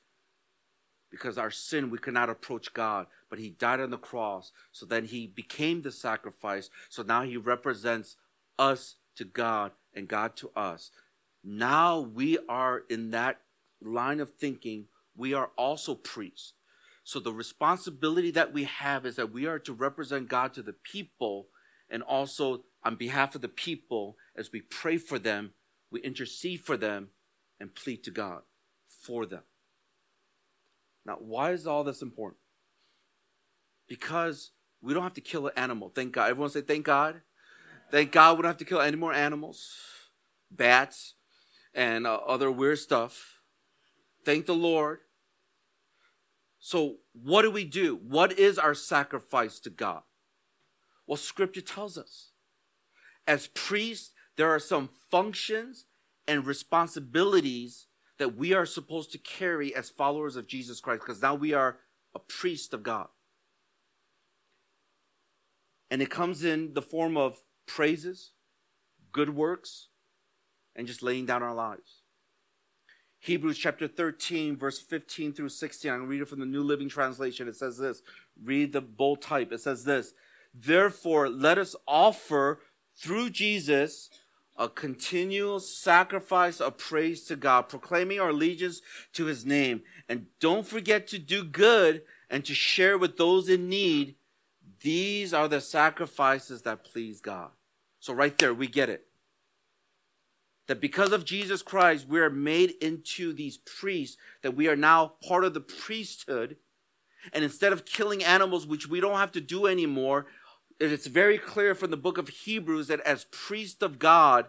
[1.12, 4.52] Because our sin, we could not approach God, but he died on the cross.
[4.72, 6.70] So then he became the sacrifice.
[6.90, 8.16] So now he represents
[8.58, 10.90] us to God and God to us.
[11.44, 13.42] Now we are in that
[13.82, 16.54] line of thinking, we are also priests.
[17.04, 20.74] So the responsibility that we have is that we are to represent God to the
[20.74, 21.48] people
[21.90, 25.52] and also on behalf of the people as we pray for them,
[25.92, 27.10] we intercede for them
[27.60, 28.42] and plead to God
[28.88, 29.44] for them.
[31.06, 32.40] Now, why is all this important?
[33.88, 34.52] Because
[34.82, 35.92] we don't have to kill an animal.
[35.94, 36.30] Thank God.
[36.30, 37.22] Everyone say, thank God.
[37.92, 39.70] Thank God we don't have to kill any more animals,
[40.50, 41.16] bats,
[41.74, 43.42] and uh, other weird stuff.
[44.26, 45.00] Thank the Lord
[46.66, 48.00] so, what do we do?
[48.08, 50.04] What is our sacrifice to God?
[51.06, 52.30] Well, scripture tells us.
[53.28, 55.88] As priests, there are some functions
[56.26, 61.36] and responsibilities that we are supposed to carry as followers of Jesus Christ because now
[61.36, 61.80] we are
[62.16, 63.10] a priest of God.
[65.92, 68.32] And it comes in the form of praises,
[69.12, 69.90] good works,
[70.76, 72.02] and just laying down our lives.
[73.20, 75.90] Hebrews chapter 13, verse 15 through 16.
[75.90, 77.48] I'm going to read it from the New Living Translation.
[77.48, 78.02] It says this.
[78.44, 79.54] Read the bold type.
[79.54, 80.14] It says this.
[80.54, 82.60] Therefore, let us offer
[82.98, 84.10] through Jesus
[84.58, 88.82] a continual sacrifice of praise to God, proclaiming our allegiance
[89.14, 89.84] to his name.
[90.10, 94.16] And don't forget to do good and to share with those in need.
[94.82, 97.52] These are the sacrifices that please God.
[98.02, 99.08] So, right there, we get it
[100.68, 105.14] that because of Jesus Christ, we are made into these priests, that we are now
[105.28, 106.58] part of the priesthood.
[107.32, 110.28] And instead of killing animals, which we don't have to do anymore,
[110.80, 114.48] it's very clear from the book of Hebrews that as priests of God,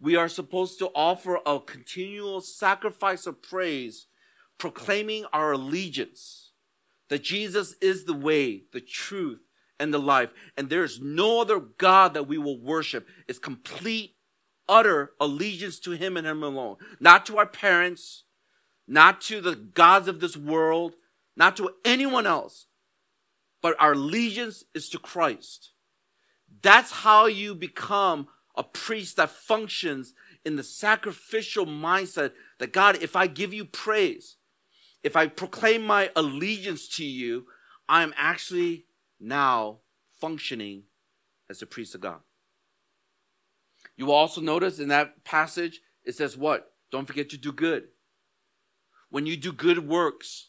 [0.00, 4.06] we are supposed to offer a continual sacrifice of praise,
[4.58, 6.46] proclaiming our allegiance
[7.08, 9.40] that Jesus is the way, the truth,
[9.78, 10.30] and the life.
[10.56, 13.06] And there is no other God that we will worship.
[13.28, 14.15] It's complete
[14.68, 16.76] utter allegiance to Him and Him alone.
[17.00, 18.24] Not to our parents,
[18.86, 20.94] not to the gods of this world,
[21.36, 22.66] not to anyone else,
[23.62, 25.72] but our allegiance is to Christ.
[26.62, 30.14] That's how you become a priest that functions
[30.44, 34.36] in the sacrificial mindset that God, if I give you praise,
[35.02, 37.46] if I proclaim my allegiance to you,
[37.88, 38.86] I am actually
[39.20, 39.78] now
[40.20, 40.84] functioning
[41.50, 42.20] as a priest of God.
[43.96, 46.72] You will also notice in that passage, it says what?
[46.90, 47.84] Don't forget to do good.
[49.10, 50.48] when you do good works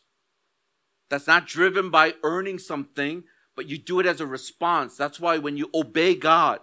[1.10, 3.24] that's not driven by earning something,
[3.56, 4.98] but you do it as a response.
[4.98, 6.60] That's why when you obey God,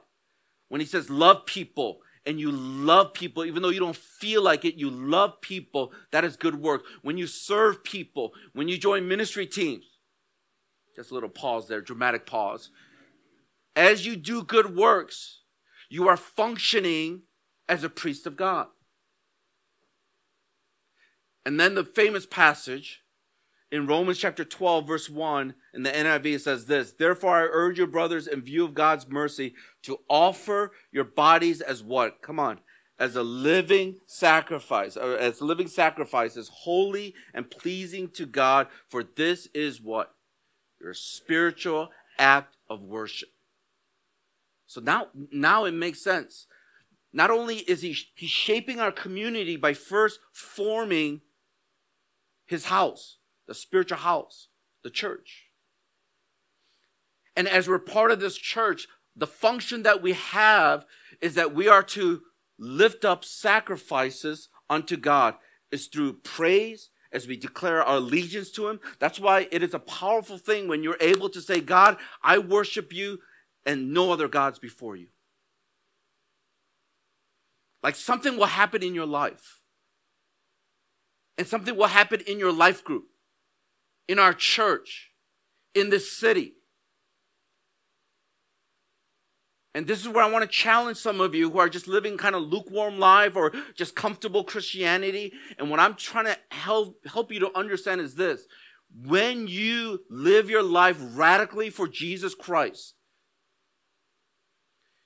[0.69, 4.65] when He says love people, and you love people, even though you don't feel like
[4.65, 6.83] it, you love people, that is good work.
[7.03, 9.85] When you serve people, when you join ministry teams,
[10.97, 12.71] just a little pause there, dramatic pause.
[13.77, 15.41] As you do good works,
[15.89, 17.23] you are functioning
[17.69, 18.69] as a priest of God.
[21.47, 23.03] And then the famous passage
[23.71, 27.87] in Romans chapter 12, verse 1, in the NIV, says this Therefore, I urge you,
[27.87, 32.23] brothers, in view of God's mercy, to offer your bodies as what?
[32.23, 32.61] Come on.
[32.99, 39.81] As a living sacrifice, as living sacrifices, holy and pleasing to God, for this is
[39.81, 40.15] what?
[40.81, 43.31] Your spiritual act of worship.
[44.67, 46.47] So now, now it makes sense.
[47.13, 51.21] Not only is he he's shaping our community by first forming
[52.45, 54.49] his house, the spiritual house,
[54.83, 55.45] the church.
[57.37, 60.85] And as we're part of this church, the function that we have
[61.21, 62.23] is that we are to
[62.59, 65.35] lift up sacrifices unto God.
[65.71, 68.81] Is through praise as we declare our allegiance to Him.
[69.01, 72.93] That's why it is a powerful thing when you're able to say, God, I worship
[72.93, 73.19] you
[73.67, 75.09] and no other gods before you.
[77.83, 79.61] Like something will happen in your life.
[81.37, 83.07] And something will happen in your life group
[84.09, 85.11] in our church,
[85.75, 86.55] in this city.
[89.75, 92.17] And this is where I want to challenge some of you who are just living
[92.17, 95.33] kind of lukewarm life or just comfortable Christianity.
[95.59, 98.47] And what I'm trying to help, help you to understand is this.
[99.05, 102.95] When you live your life radically for Jesus Christ,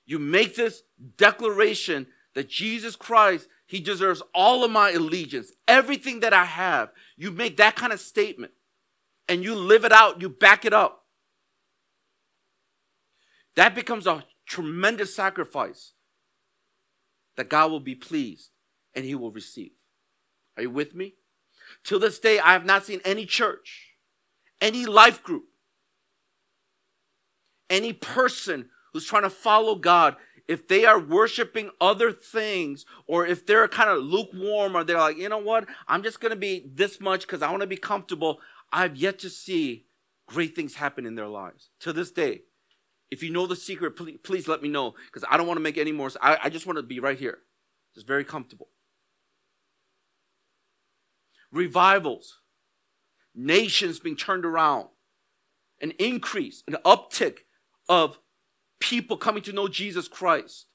[0.09, 0.81] you make this
[1.17, 6.89] declaration that Jesus Christ, He deserves all of my allegiance, everything that I have.
[7.15, 8.51] You make that kind of statement
[9.27, 11.05] and you live it out, you back it up.
[13.55, 15.93] That becomes a tremendous sacrifice
[17.37, 18.49] that God will be pleased
[18.95, 19.73] and he will receive.
[20.57, 21.13] Are you with me?
[21.83, 23.93] Till this day, I have not seen any church,
[24.59, 25.43] any life group,
[27.69, 30.15] any person who's trying to follow God,
[30.47, 35.17] if they are worshiping other things, or if they're kind of lukewarm, or they're like,
[35.17, 37.77] you know what, I'm just going to be this much because I want to be
[37.77, 38.39] comfortable,
[38.71, 39.85] I've yet to see
[40.27, 42.41] great things happen in their lives to this day.
[43.11, 45.63] If you know the secret, please, please let me know because I don't want to
[45.63, 46.09] make any more.
[46.21, 47.39] I, I just want to be right here,
[47.95, 48.69] just very comfortable.
[51.51, 52.39] Revivals,
[53.35, 54.87] nations being turned around,
[55.81, 57.39] an increase, an uptick
[57.87, 58.19] of
[58.79, 60.67] people coming to know Jesus Christ,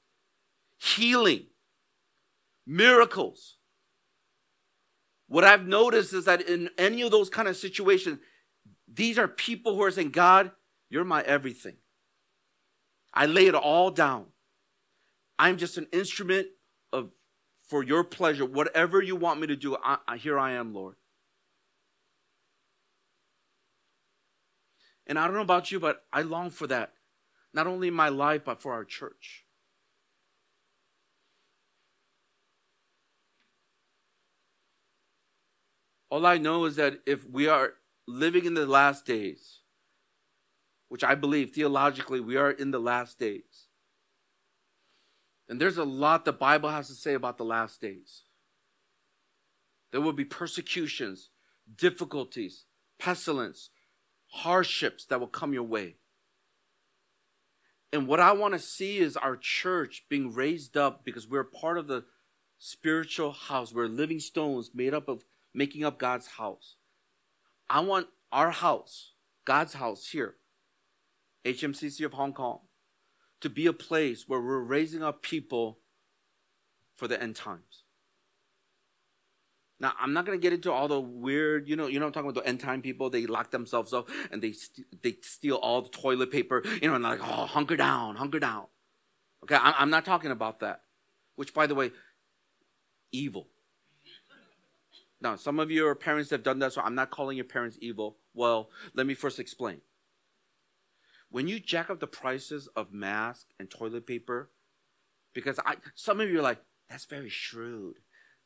[0.77, 1.47] healing,
[2.65, 3.57] miracles,
[5.27, 8.19] what I've noticed is that in any of those kind of situations,
[8.87, 10.51] these are people who are saying, God,
[10.89, 11.77] you're my everything.
[13.13, 14.27] I lay it all down.
[15.39, 16.47] I'm just an instrument
[16.93, 17.09] of
[17.67, 18.45] for your pleasure.
[18.45, 20.95] Whatever you want me to do, I, I, here I am, Lord.
[25.07, 26.93] And I don't know about you, but I long for that.
[27.55, 29.45] Not only in my life, but for our church.
[36.09, 37.75] All I know is that if we are
[38.05, 39.61] living in the last days,
[40.89, 43.67] which I believe theologically we are in the last days,
[45.47, 48.23] then there's a lot the Bible has to say about the last days.
[49.93, 51.29] There will be persecutions,
[51.73, 52.65] difficulties,
[52.99, 53.69] pestilence,
[54.27, 55.95] hardships that will come your way.
[57.93, 61.77] And what I want to see is our church being raised up because we're part
[61.77, 62.03] of the
[62.57, 63.73] spiritual house.
[63.73, 65.23] We're living stones made up of
[65.53, 66.75] making up God's house.
[67.69, 69.13] I want our house,
[69.45, 70.35] God's house here,
[71.45, 72.59] HMCC of Hong Kong,
[73.41, 75.79] to be a place where we're raising up people
[76.97, 77.84] for the end times.
[79.79, 82.13] Now, I'm not going to get into all the weird, you know, you know, I'm
[82.13, 83.09] talking about the end time people.
[83.09, 86.95] They lock themselves up and they st- they steal all the toilet paper, you know,
[86.95, 88.67] and like, oh, hunker down, hunker down.
[89.43, 90.81] Okay, I'm not talking about that.
[91.35, 91.91] Which, by the way,
[93.11, 93.47] evil.
[95.21, 98.17] Now, some of your parents have done that, so I'm not calling your parents evil.
[98.33, 99.81] Well, let me first explain.
[101.29, 104.49] When you jack up the prices of masks and toilet paper,
[105.33, 107.97] because I, some of you are like, that's very shrewd.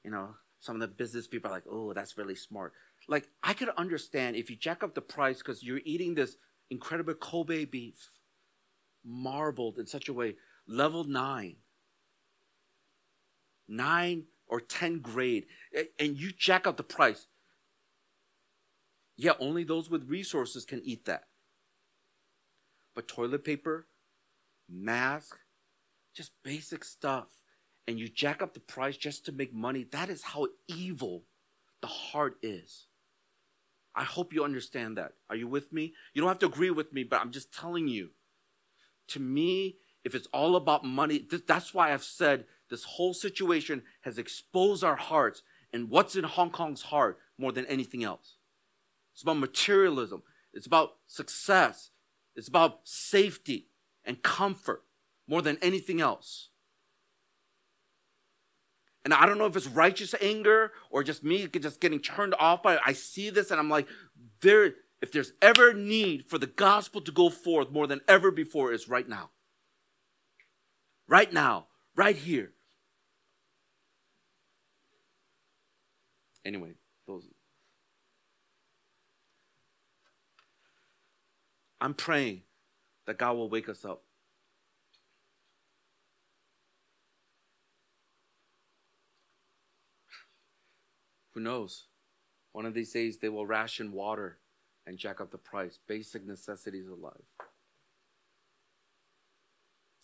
[0.03, 2.73] You know, some of the business people are like, oh, that's really smart.
[3.07, 6.35] Like, I could understand if you jack up the price because you're eating this
[6.69, 8.09] incredible Kobe beef,
[9.05, 10.35] marbled in such a way,
[10.67, 11.57] level nine.
[13.67, 15.45] Nine or 10 grade
[15.99, 17.27] and you jack up the price,
[19.15, 21.25] Yeah, only those with resources can eat that.
[22.95, 23.87] But toilet paper,
[24.69, 25.37] mask,
[26.15, 27.27] just basic stuff,
[27.89, 31.23] and you jack up the price just to make money, that is how evil
[31.81, 32.85] the heart is.
[33.95, 35.13] I hope you understand that.
[35.27, 35.95] Are you with me?
[36.13, 38.11] You don't have to agree with me, but I'm just telling you.
[39.07, 44.19] To me, if it's all about money, that's why I've said this whole situation has
[44.19, 45.41] exposed our hearts
[45.73, 48.35] and what's in Hong Kong's heart more than anything else.
[49.13, 50.21] It's about materialism,
[50.53, 51.89] it's about success,
[52.35, 53.69] it's about safety
[54.05, 54.83] and comfort
[55.27, 56.48] more than anything else.
[59.05, 62.61] And I don't know if it's righteous anger or just me just getting turned off
[62.61, 62.81] by it.
[62.85, 63.87] I see this and I'm like,
[64.41, 68.73] there, if there's ever need for the gospel to go forth more than ever before,
[68.73, 69.29] is right now.
[71.07, 72.51] Right now, right here.
[76.45, 76.73] Anyway,
[77.07, 77.23] those.
[81.81, 82.41] I'm praying
[83.07, 84.03] that God will wake us up.
[91.39, 91.85] Who knows?
[92.51, 94.39] One of these days they will ration water
[94.85, 95.79] and jack up the price.
[95.87, 97.13] Basic necessities of life.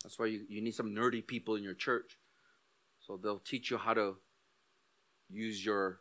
[0.01, 2.17] That's why you, you need some nerdy people in your church.
[3.05, 4.15] So they'll teach you how to
[5.29, 5.99] use your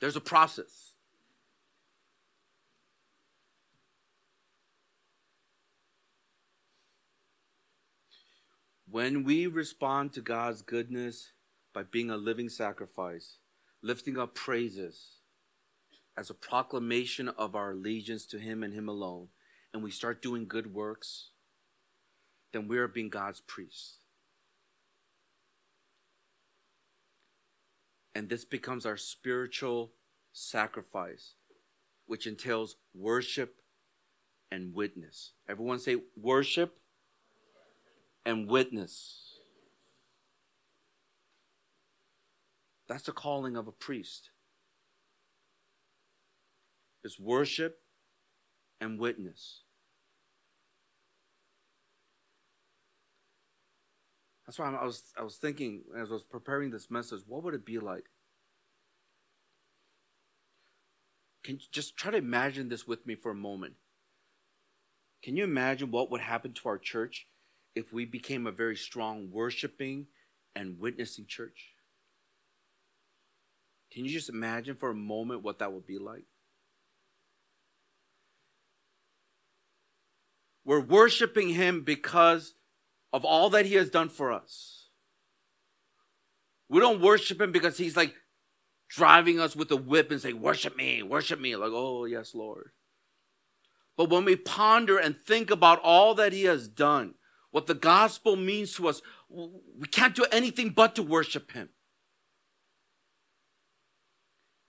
[0.00, 0.91] There's a process.
[8.92, 11.32] When we respond to God's goodness
[11.72, 13.38] by being a living sacrifice,
[13.80, 15.12] lifting up praises
[16.14, 19.28] as a proclamation of our allegiance to Him and Him alone,
[19.72, 21.30] and we start doing good works,
[22.52, 23.96] then we are being God's priests.
[28.14, 29.92] And this becomes our spiritual
[30.34, 31.36] sacrifice,
[32.04, 33.54] which entails worship
[34.50, 35.32] and witness.
[35.48, 36.81] Everyone say worship
[38.24, 39.38] and witness.
[42.88, 44.30] That's the calling of a priest.
[47.04, 47.78] Is worship
[48.80, 49.62] and witness.
[54.46, 57.54] That's why I was I was thinking as I was preparing this message, what would
[57.54, 58.04] it be like?
[61.42, 63.74] Can you just try to imagine this with me for a moment?
[65.22, 67.26] Can you imagine what would happen to our church
[67.74, 70.06] if we became a very strong worshiping
[70.54, 71.72] and witnessing church?
[73.92, 76.24] Can you just imagine for a moment what that would be like?
[80.64, 82.54] We're worshiping Him because
[83.12, 84.88] of all that He has done for us.
[86.68, 88.14] We don't worship Him because He's like
[88.88, 91.56] driving us with a whip and saying, Worship me, worship me.
[91.56, 92.70] Like, oh, yes, Lord.
[93.96, 97.14] But when we ponder and think about all that He has done,
[97.52, 101.68] what the gospel means to us, we can't do anything but to worship Him.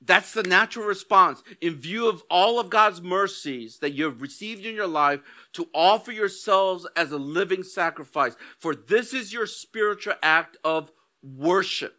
[0.05, 4.65] That's the natural response in view of all of God's mercies that you have received
[4.65, 5.21] in your life
[5.53, 8.35] to offer yourselves as a living sacrifice.
[8.59, 10.91] For this is your spiritual act of
[11.23, 11.95] worship.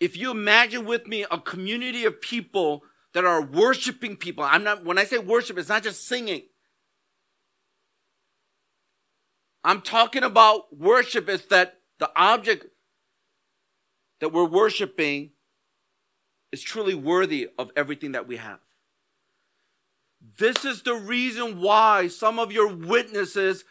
[0.00, 2.82] If you imagine with me a community of people
[3.12, 6.44] that are worshiping people, I'm not, when I say worship, it's not just singing.
[9.64, 12.66] I'm talking about worship is that the object
[14.20, 15.30] that we're worshiping
[16.52, 18.60] is truly worthy of everything that we have.
[20.38, 23.64] This is the reason why some of your witnesses,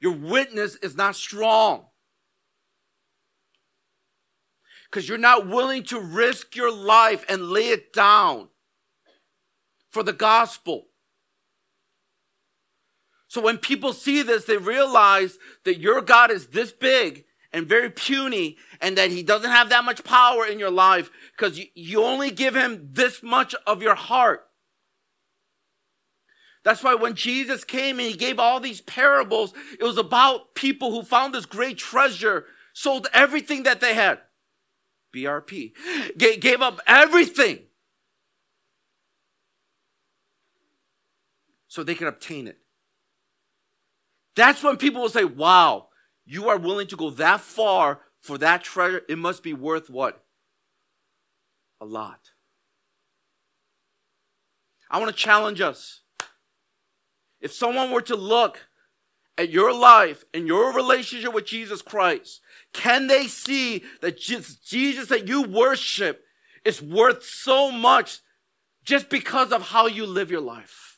[0.00, 1.86] your witness is not strong.
[4.90, 8.48] Because you're not willing to risk your life and lay it down
[9.90, 10.86] for the gospel.
[13.34, 17.90] So when people see this, they realize that your God is this big and very
[17.90, 22.30] puny and that he doesn't have that much power in your life because you, only
[22.30, 24.46] give him this much of your heart.
[26.62, 30.92] That's why when Jesus came and he gave all these parables, it was about people
[30.92, 34.20] who found this great treasure, sold everything that they had.
[35.12, 35.72] BRP.
[36.16, 37.64] G- gave up everything
[41.66, 42.60] so they could obtain it.
[44.36, 45.88] That's when people will say, wow,
[46.24, 49.02] you are willing to go that far for that treasure.
[49.08, 50.24] It must be worth what?
[51.80, 52.30] A lot.
[54.90, 56.00] I want to challenge us.
[57.40, 58.60] If someone were to look
[59.36, 62.40] at your life and your relationship with Jesus Christ,
[62.72, 66.24] can they see that Jesus that you worship
[66.64, 68.20] is worth so much
[68.84, 70.93] just because of how you live your life?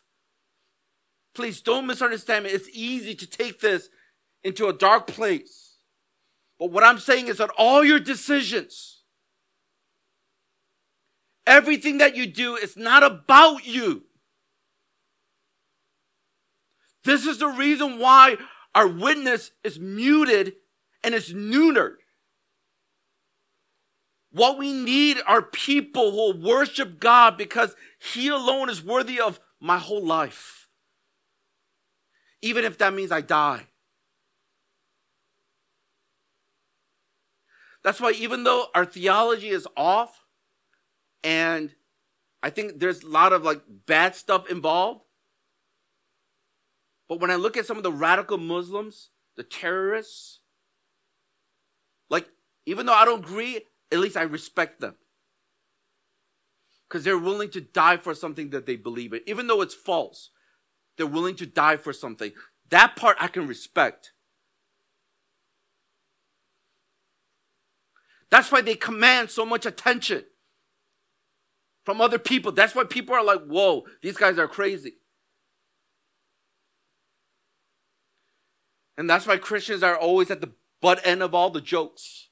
[1.37, 2.51] Please don't misunderstand me.
[2.51, 3.91] It's easy to take this
[4.43, 5.76] into a dark place.
[6.59, 9.03] But what I'm saying is that all your decisions,
[11.47, 14.05] everything that you do is not about you.
[17.05, 18.39] This is the reason why
[18.74, 20.55] our witness is muted
[21.05, 21.97] and is neutered.
[24.30, 29.76] What we need are people who worship God because He alone is worthy of my
[29.76, 30.65] whole life.
[32.47, 33.66] Even if that means I die.
[37.82, 40.24] That's why, even though our theology is off,
[41.24, 41.74] and
[42.42, 45.03] I think there's a lot of like bad stuff involved,
[47.09, 50.38] but when I look at some of the radical Muslims, the terrorists,
[52.09, 52.28] like,
[52.64, 54.94] even though I don't agree, at least I respect them.
[56.88, 59.20] Because they're willing to die for something that they believe in.
[59.26, 60.30] Even though it's false,
[60.97, 62.32] they're willing to die for something.
[62.70, 64.12] That part I can respect.
[68.30, 70.24] That's why they command so much attention
[71.84, 72.51] from other people.
[72.51, 74.94] That's why people are like, whoa, these guys are crazy.
[78.99, 82.30] And that's why Christians are always at the butt end of all the jokes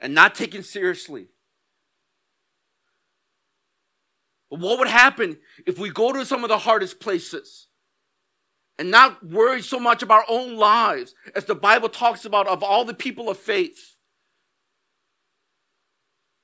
[0.00, 1.28] and not taken seriously.
[4.50, 7.65] But what would happen if we go to some of the hardest places
[8.78, 12.62] and not worry so much about our own lives as the Bible talks about of
[12.62, 13.96] all the people of faith?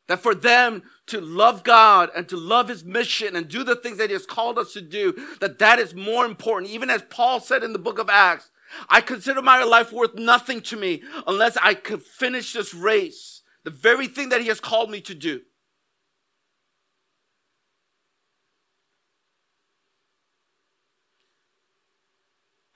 [0.09, 3.99] That for them to love God and to love his mission and do the things
[3.99, 6.72] that he has called us to do, that that is more important.
[6.72, 8.51] Even as Paul said in the book of Acts,
[8.89, 13.70] I consider my life worth nothing to me unless I could finish this race, the
[13.70, 15.43] very thing that He has called me to do.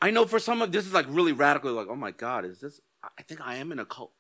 [0.01, 2.61] I know for some of this is like really radical, like, oh my God, is
[2.61, 2.81] this?
[3.03, 4.13] I think I am in a cult.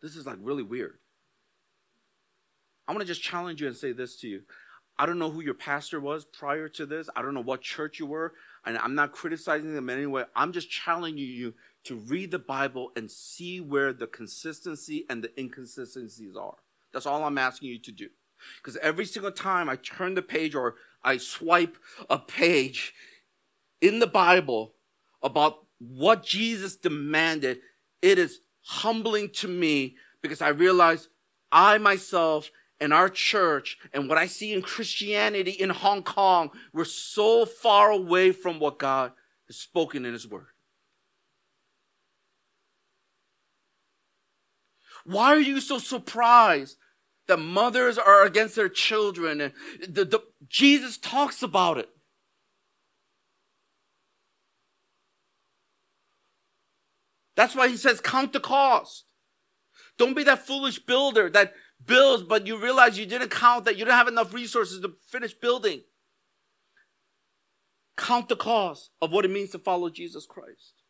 [0.00, 0.98] This is like really weird.
[2.86, 4.42] I want to just challenge you and say this to you.
[4.98, 7.08] I don't know who your pastor was prior to this.
[7.14, 10.24] I don't know what church you were and I'm not criticizing them in any way.
[10.34, 11.54] I'm just challenging you
[11.84, 16.56] to read the Bible and see where the consistency and the inconsistencies are.
[16.92, 18.08] That's all I'm asking you to do.
[18.62, 21.76] Because every single time I turn the page or I swipe
[22.10, 22.94] a page
[23.80, 24.74] in the Bible
[25.22, 27.60] about what Jesus demanded,
[28.02, 31.08] it is humbling to me because I realize
[31.50, 32.50] I myself
[32.80, 37.90] and our church and what I see in Christianity in Hong Kong, we're so far
[37.90, 39.12] away from what God
[39.46, 40.46] has spoken in His Word.
[45.04, 46.76] Why are you so surprised
[47.26, 49.40] that mothers are against their children?
[49.40, 49.52] And
[49.88, 51.88] the, the, Jesus talks about it.
[57.38, 59.04] That's why he says, count the cost.
[59.96, 61.54] Don't be that foolish builder that
[61.86, 65.34] builds, but you realize you didn't count that you don't have enough resources to finish
[65.34, 65.82] building.
[67.96, 70.82] Count the cost of what it means to follow Jesus Christ.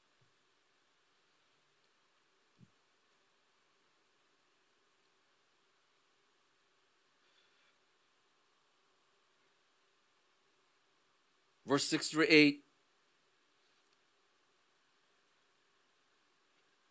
[11.66, 12.62] Verse 6 through 8.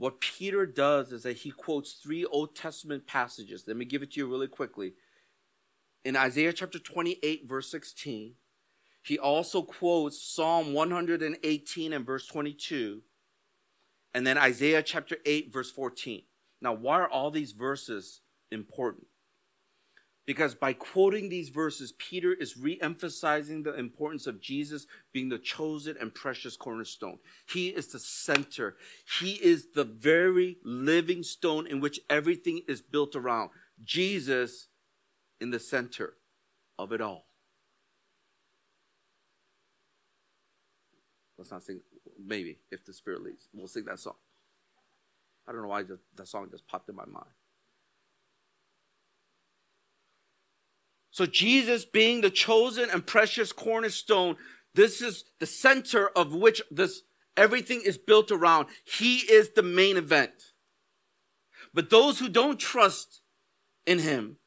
[0.00, 3.64] What Peter does is that he quotes three Old Testament passages.
[3.66, 4.94] Let me give it to you really quickly.
[6.06, 8.32] In Isaiah chapter 28, verse 16,
[9.02, 13.02] he also quotes Psalm 118 and verse 22,
[14.14, 16.22] and then Isaiah chapter 8, verse 14.
[16.62, 19.06] Now, why are all these verses important?
[20.26, 25.38] Because by quoting these verses, Peter is re emphasizing the importance of Jesus being the
[25.38, 27.18] chosen and precious cornerstone.
[27.48, 28.76] He is the center,
[29.20, 33.50] He is the very living stone in which everything is built around.
[33.82, 34.68] Jesus
[35.40, 36.14] in the center
[36.78, 37.26] of it all.
[41.38, 41.80] Let's not sing.
[42.22, 44.16] Maybe if the Spirit leads, we'll sing that song.
[45.48, 45.84] I don't know why
[46.16, 47.30] that song just popped in my mind.
[51.20, 54.36] So, Jesus being the chosen and precious cornerstone,
[54.74, 57.02] this is the center of which this
[57.36, 58.68] everything is built around.
[58.86, 60.32] He is the main event.
[61.74, 63.20] But those who don't trust
[63.84, 64.38] in him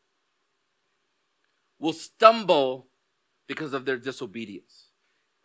[1.78, 2.88] will stumble
[3.46, 4.88] because of their disobedience.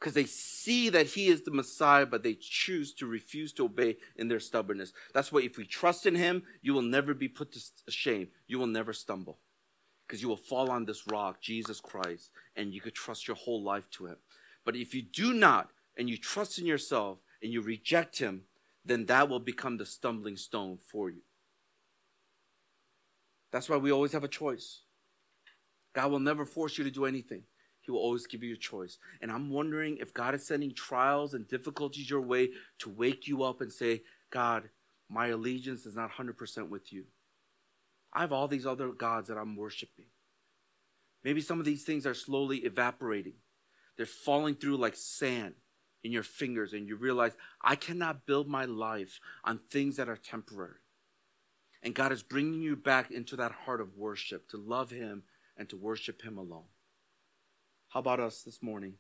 [0.01, 3.99] Because they see that he is the Messiah, but they choose to refuse to obey
[4.17, 4.95] in their stubbornness.
[5.13, 7.61] That's why if we trust in him, you will never be put to
[7.91, 8.29] shame.
[8.47, 9.41] You will never stumble.
[10.09, 13.63] Because you will fall on this rock, Jesus Christ, and you could trust your whole
[13.63, 14.17] life to him.
[14.65, 18.45] But if you do not, and you trust in yourself, and you reject him,
[18.85, 21.21] then that will become the stumbling stone for you.
[23.53, 24.81] That's why we always have a choice.
[25.95, 27.43] God will never force you to do anything.
[27.83, 28.99] He will always give you a choice.
[29.21, 33.43] And I'm wondering if God is sending trials and difficulties your way to wake you
[33.43, 34.69] up and say, God,
[35.11, 37.05] my allegiance is not 100% with you.
[38.19, 40.07] I have all these other gods that I'm worshiping.
[41.23, 43.35] Maybe some of these things are slowly evaporating.
[43.97, 45.55] They're falling through like sand
[46.03, 50.17] in your fingers, and you realize, I cannot build my life on things that are
[50.17, 50.81] temporary.
[51.81, 55.23] And God is bringing you back into that heart of worship to love Him
[55.57, 56.71] and to worship Him alone.
[57.91, 58.95] How about us this morning?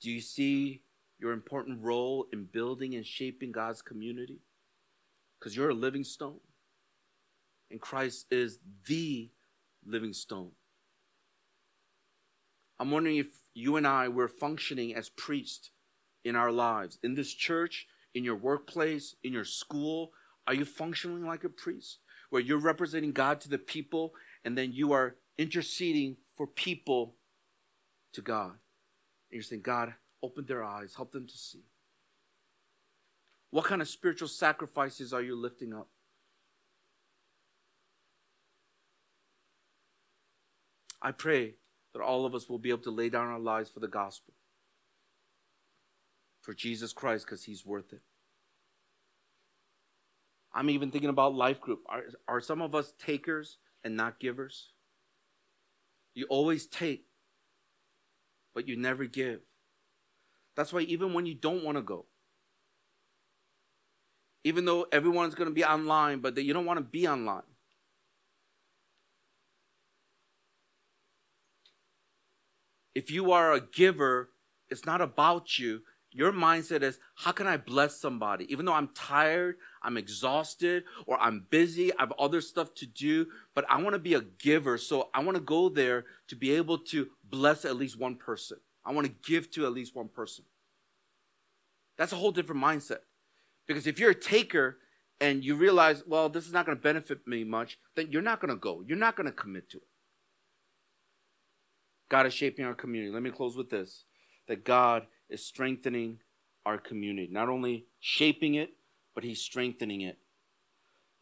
[0.00, 0.80] Do you see
[1.18, 4.40] your important role in building and shaping God's community?
[5.38, 6.40] Because you're a living stone,
[7.70, 9.30] and Christ is the
[9.84, 10.52] living stone.
[12.78, 15.70] I'm wondering if you and I were functioning as priests
[16.24, 20.12] in our lives, in this church, in your workplace, in your school.
[20.46, 21.98] Are you functioning like a priest?
[22.30, 24.14] where you're representing God to the people
[24.44, 27.16] and then you are interceding for people
[28.12, 28.50] to God.
[28.50, 31.64] And you're saying, God, open their eyes, help them to see.
[33.50, 35.88] What kind of spiritual sacrifices are you lifting up?
[41.02, 41.54] I pray
[41.92, 44.34] that all of us will be able to lay down our lives for the gospel,
[46.42, 48.02] for Jesus Christ, because he's worth it.
[50.54, 51.80] I'm even thinking about life group.
[51.86, 54.70] Are, are some of us takers and not givers?
[56.14, 57.04] You always take,
[58.54, 59.40] but you never give.
[60.56, 62.06] That's why even when you don't want to go,
[64.44, 67.42] even though everyone's going to be online, but you don't want to be online.
[72.96, 74.30] If you are a giver,
[74.70, 75.82] it's not about you,
[76.12, 78.50] your mindset is, how can I bless somebody?
[78.50, 83.26] Even though I'm tired, I'm exhausted, or I'm busy, I have other stuff to do,
[83.54, 84.78] but I want to be a giver.
[84.78, 88.56] So I want to go there to be able to bless at least one person.
[88.82, 90.46] I want to give to at least one person.
[91.98, 93.00] That's a whole different mindset.
[93.66, 94.78] Because if you're a taker
[95.20, 98.40] and you realize, well, this is not going to benefit me much, then you're not
[98.40, 98.82] going to go.
[98.86, 99.82] You're not going to commit to it.
[102.08, 103.12] God is shaping our community.
[103.12, 104.04] Let me close with this
[104.48, 106.20] that God is strengthening
[106.64, 108.70] our community, not only shaping it,
[109.14, 110.18] but He's strengthening it.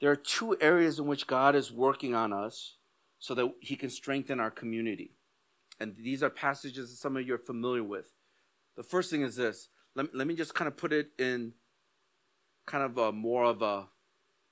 [0.01, 2.77] There are two areas in which God is working on us
[3.19, 5.13] so that He can strengthen our community.
[5.81, 8.13] And these are passages that some of you are familiar with.
[8.77, 9.69] The first thing is this.
[9.95, 11.53] Let, let me just kind of put it in
[12.67, 13.89] kind of a more of a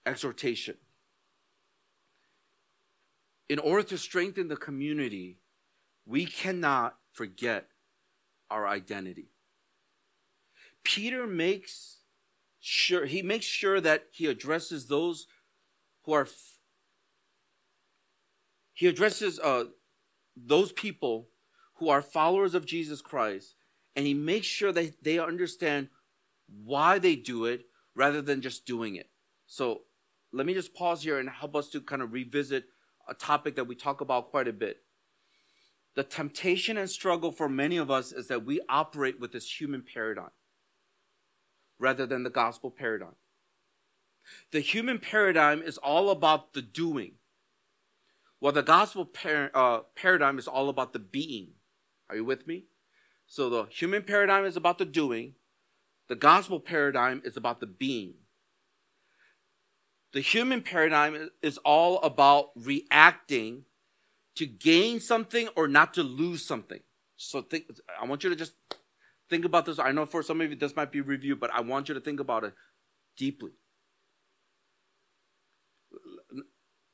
[0.07, 0.77] exhortation.
[3.49, 5.39] In order to strengthen the community,
[6.07, 7.69] we cannot forget
[8.51, 9.31] our identity.
[10.85, 11.99] Peter makes
[12.61, 15.27] sure he makes sure that he addresses those
[16.05, 16.29] who are
[18.75, 19.65] he addresses uh,
[20.37, 21.29] those people
[21.75, 23.55] who are followers of Jesus Christ
[23.95, 25.89] and he makes sure that they understand
[26.65, 29.11] why they do it rather than just doing it.
[29.47, 29.83] So
[30.33, 32.65] let me just pause here and help us to kind of revisit
[33.09, 34.79] a topic that we talk about quite a bit.
[35.95, 39.83] The temptation and struggle for many of us is that we operate with this human
[39.83, 40.31] paradigm
[41.79, 43.17] rather than the gospel paradigm.
[44.53, 47.15] The human paradigm is all about the doing,
[48.39, 51.49] while the gospel par- uh, paradigm is all about the being.
[52.09, 52.67] Are you with me?
[53.27, 55.35] So the human paradigm is about the doing,
[56.09, 58.15] the gospel paradigm is about the being.
[60.13, 63.65] The human paradigm is all about reacting
[64.37, 66.81] to gain something or not to lose something.
[67.17, 67.67] So think,
[68.01, 68.55] I want you to just
[69.33, 69.79] Think about this.
[69.79, 72.03] I know for some of you this might be review, but I want you to
[72.03, 72.53] think about it
[73.17, 73.53] deeply.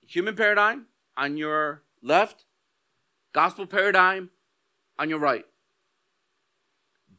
[0.07, 0.87] Human paradigm
[1.17, 2.45] on your left,
[3.33, 4.31] gospel paradigm
[5.01, 5.45] on your right.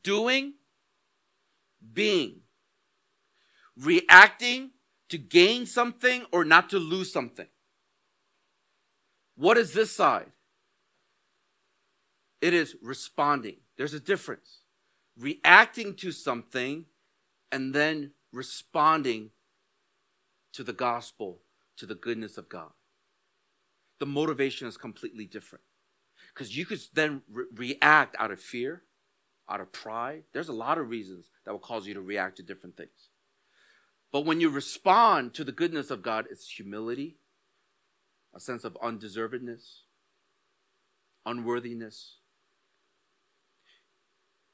[0.02, 0.54] Doing,
[1.94, 2.40] being.
[3.78, 4.72] Reacting
[5.10, 7.48] to gain something or not to lose something.
[9.40, 10.34] What is this side?
[12.42, 13.56] It is responding.
[13.78, 14.64] There's a difference.
[15.18, 16.88] Reacting to something
[17.50, 19.30] and then responding
[20.52, 21.40] to the gospel,
[21.78, 22.72] to the goodness of God.
[24.02, 25.64] The motivation is completely different.
[26.34, 28.84] Because you could then re- react out of fear,
[29.50, 30.24] out of pride.
[30.34, 33.08] There's a lot of reasons that will cause you to react to different things.
[34.12, 37.20] But when you respond to the goodness of God, it's humility,
[38.36, 39.82] a sense of undeservedness,
[41.26, 42.18] unworthiness.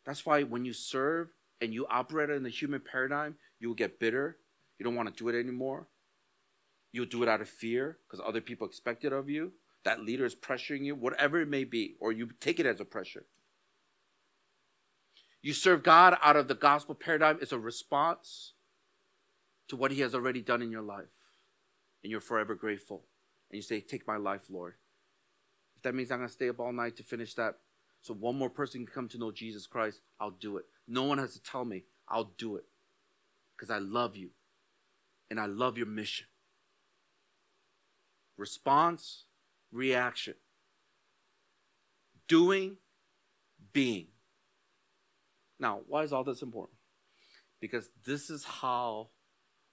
[0.06, 1.30] That's why when you serve
[1.62, 4.38] and you operate in the human paradigm, you will get bitter.
[4.78, 5.88] You don't want to do it anymore.
[6.92, 9.54] You'll do it out of fear because other people expect it of you.
[9.84, 12.86] That leader is pressuring you, whatever it may be, or you take it as a
[12.86, 13.26] pressure.
[15.42, 17.38] You serve God out of the gospel paradigm.
[17.40, 18.54] It's a response
[19.68, 21.06] to what He has already done in your life.
[22.04, 23.04] And you're forever grateful.
[23.50, 24.76] And you say, Take my life, Lord.
[25.76, 27.56] If that means I'm going to stay up all night to finish that,
[28.02, 30.66] so one more person can come to know Jesus Christ, I'll do it.
[30.88, 32.66] No one has to tell me, I'll do it.
[33.56, 34.30] Because I love you.
[35.30, 36.28] And I love your mission.
[38.38, 39.26] Response,
[39.72, 40.36] reaction.
[42.28, 42.78] Doing,
[43.74, 44.08] being.
[45.60, 46.78] Now, why is all this important?
[47.62, 49.10] Because this is how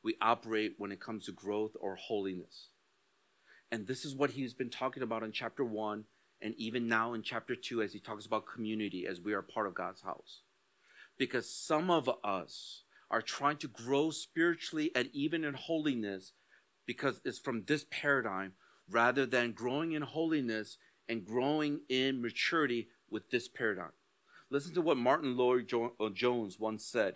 [0.02, 2.68] we operate when it comes to growth or holiness.
[3.72, 6.04] And this is what he's been talking about in chapter 1
[6.42, 9.66] and even now in chapter 2 as he talks about community as we are part
[9.66, 10.42] of God's house.
[11.18, 16.32] Because some of us are trying to grow spiritually and even in holiness
[16.86, 18.52] because it's from this paradigm
[18.90, 20.76] rather than growing in holiness
[21.08, 23.92] and growing in maturity with this paradigm.
[24.50, 27.14] Listen to what Martyn Lloyd-Jones uh, once said.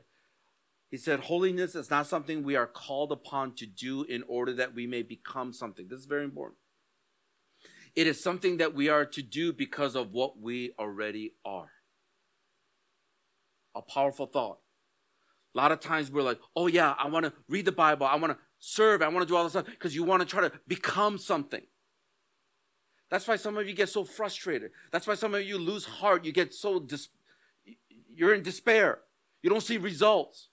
[0.90, 4.74] He said, Holiness is not something we are called upon to do in order that
[4.74, 5.88] we may become something.
[5.88, 6.58] This is very important.
[7.94, 11.70] It is something that we are to do because of what we already are.
[13.74, 14.58] A powerful thought.
[15.54, 18.06] A lot of times we're like, oh yeah, I want to read the Bible.
[18.06, 19.00] I want to serve.
[19.00, 21.62] I want to do all this stuff because you want to try to become something.
[23.10, 24.72] That's why some of you get so frustrated.
[24.92, 26.24] That's why some of you lose heart.
[26.24, 27.08] You get so dis-
[28.14, 29.00] you're in despair.
[29.42, 30.48] You don't see results.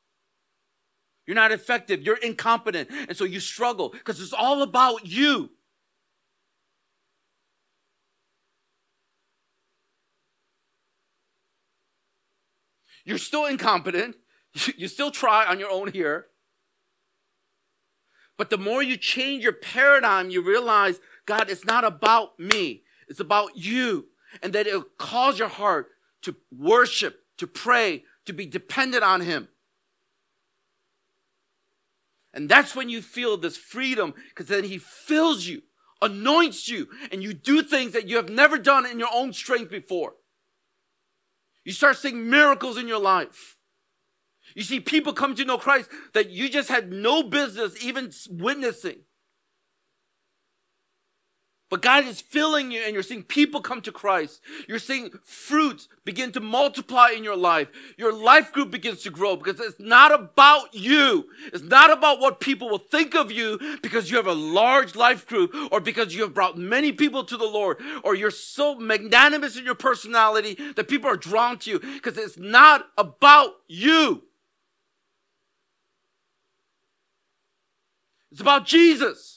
[1.26, 2.01] You're not effective.
[2.01, 2.89] You're incompetent.
[3.07, 5.51] And so you struggle because it's all about you.
[13.05, 14.15] You're still incompetent.
[14.78, 16.28] You still try on your own here.
[18.38, 22.84] But the more you change your paradigm, you realize, God, it's not about me.
[23.07, 24.09] It's about you.
[24.43, 25.88] And that it'll cause your heart
[26.21, 29.47] to worship, to pray, to be dependent on Him.
[32.34, 35.62] And that's when you feel this freedom because then He fills you,
[36.02, 39.70] anoints you, and you do things that you have never done in your own strength
[39.70, 40.14] before.
[41.64, 43.58] You start seeing miracles in your life.
[44.56, 49.02] You see people come to know Christ that you just had no business even witnessing.
[51.74, 54.41] But God is filling you and you're seeing people come to Christ.
[54.69, 57.67] You're seeing fruits begin to multiply in your life.
[57.97, 61.26] Your life group begins to grow because it's not about you.
[61.51, 65.26] It's not about what people will think of you because you have a large life
[65.26, 69.57] group or because you have brought many people to the Lord or you're so magnanimous
[69.57, 74.21] in your personality that people are drawn to you because it's not about you.
[78.32, 79.33] It's about Jesus.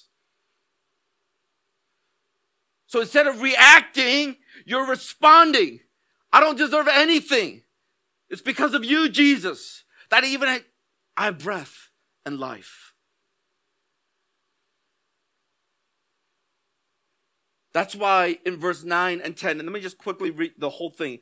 [2.87, 5.81] So instead of reacting, you're responding.
[6.33, 7.63] I don't deserve anything.
[8.29, 10.49] It's because of you, Jesus, that even
[11.17, 11.91] I have breath
[12.25, 12.95] and life.
[17.73, 20.91] That's why in verse 9 and 10, and let me just quickly read the whole
[20.91, 21.19] thing.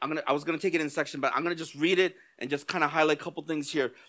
[0.00, 2.14] I'm gonna I was gonna take it in section, but I'm gonna just read it
[2.38, 3.92] and just kind of highlight a couple things here.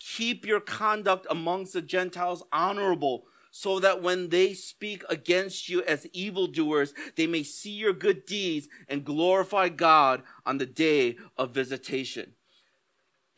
[0.00, 6.06] Keep your conduct amongst the Gentiles honorable, so that when they speak against you as
[6.12, 12.34] evildoers, they may see your good deeds and glorify God on the day of visitation.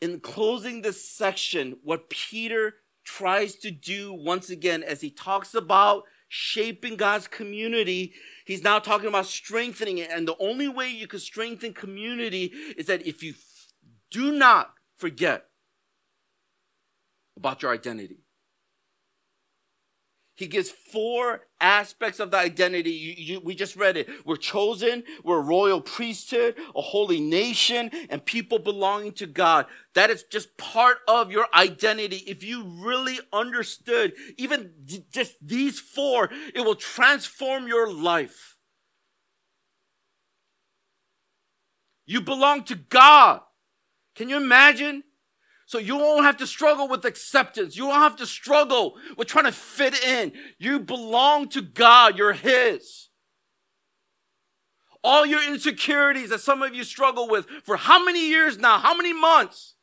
[0.01, 6.03] In closing this section, what Peter tries to do once again as he talks about
[6.27, 8.13] shaping God's community.
[8.45, 10.09] He's now talking about strengthening it.
[10.11, 12.45] And the only way you can strengthen community
[12.77, 13.35] is that if you
[14.09, 15.45] do not forget
[17.37, 18.23] about your identity.
[20.35, 22.89] He gives four aspects of the identity.
[22.89, 24.09] You, you, we just read it.
[24.25, 29.67] We're chosen, we're a royal priesthood, a holy nation, and people belonging to God.
[29.93, 32.23] That is just part of your identity.
[32.25, 38.57] If you really understood even d- just these four, it will transform your life.
[42.07, 43.41] You belong to God.
[44.15, 45.03] Can you imagine?
[45.73, 47.75] So you won't have to struggle with acceptance.
[47.75, 50.33] You won't have to struggle with trying to fit in.
[50.59, 52.15] You belong to God.
[52.15, 53.09] You're His.
[55.03, 58.77] All your insecurities that some of you struggle with for how many years now?
[58.77, 59.73] How many months?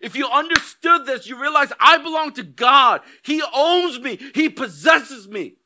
[0.00, 3.00] If you understood this, you realize I belong to God.
[3.24, 4.16] He owns me.
[4.32, 5.56] He possesses me.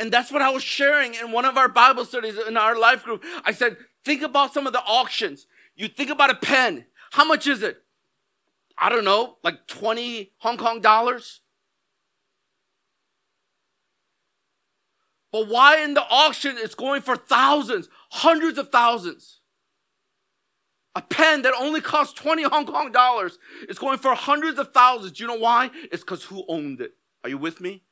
[0.00, 3.04] And that's what I was sharing in one of our Bible studies in our life
[3.04, 3.22] group.
[3.44, 5.46] I said, think about some of the auctions.
[5.76, 6.86] You think about a pen.
[7.12, 7.82] How much is it?
[8.78, 11.42] I don't know, like 20 Hong Kong dollars?
[15.32, 19.40] But why in the auction it's going for thousands, hundreds of thousands?
[20.94, 23.38] A pen that only costs 20 Hong Kong dollars
[23.68, 25.12] is going for hundreds of thousands.
[25.12, 25.70] Do you know why?
[25.92, 26.92] It's because who owned it?
[27.22, 27.82] Are you with me?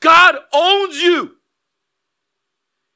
[0.00, 1.36] God owns you.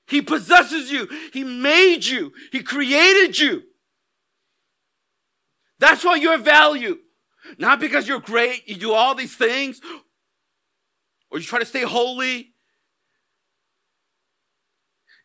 [0.06, 1.08] He possesses you.
[1.32, 2.32] He made you.
[2.52, 3.62] He created you.
[5.78, 6.98] That's why you're valued.
[7.58, 9.80] Not because you're great, you do all these things,
[11.30, 12.54] or you try to stay holy.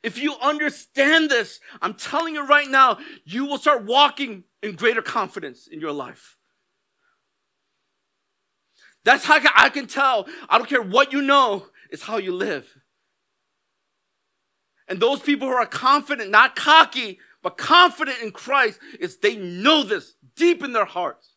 [0.04, 5.02] If you understand this, I'm telling you right now, you will start walking in greater
[5.02, 6.38] confidence in your life.
[9.06, 10.28] That's how I can tell.
[10.50, 12.68] I don't care what you know, it's how you live.
[14.88, 19.84] And those people who are confident, not cocky, but confident in Christ, is they know
[19.84, 21.36] this deep in their hearts.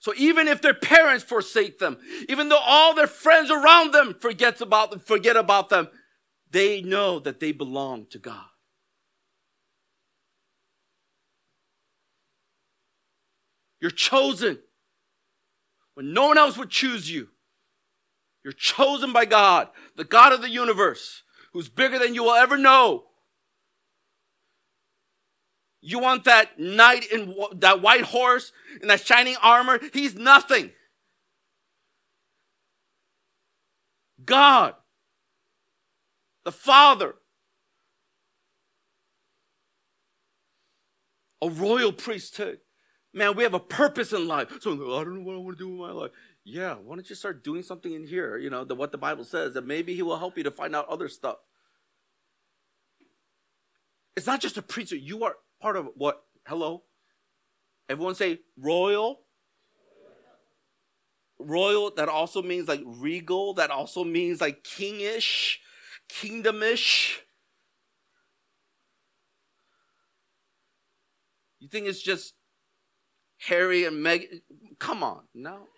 [0.00, 1.98] So even if their parents forsake them,
[2.28, 5.88] even though all their friends around them forgets about them, forget about them,
[6.50, 8.44] they know that they belong to God.
[13.80, 14.58] You're chosen
[16.00, 17.28] when no one else would choose you.
[18.42, 22.56] You're chosen by God, the God of the universe, who's bigger than you will ever
[22.56, 23.04] know.
[25.82, 29.78] You want that knight in that white horse in that shining armor?
[29.92, 30.70] He's nothing.
[34.24, 34.76] God,
[36.46, 37.16] the Father,
[41.42, 42.60] a royal priesthood.
[43.12, 44.52] Man, we have a purpose in life.
[44.60, 46.12] So I don't know what I want to do with my life.
[46.44, 49.24] Yeah, why don't you start doing something in here, you know, the, what the Bible
[49.24, 51.36] says, and maybe he will help you to find out other stuff.
[54.16, 54.96] It's not just a preacher.
[54.96, 56.22] You are part of what?
[56.46, 56.84] Hello?
[57.88, 59.20] Everyone say royal.
[61.38, 65.56] Royal, that also means like regal, that also means like kingish,
[66.10, 67.18] kingdomish.
[71.58, 72.34] You think it's just
[73.46, 74.42] Harry and Meg?
[74.78, 75.68] Come on, no.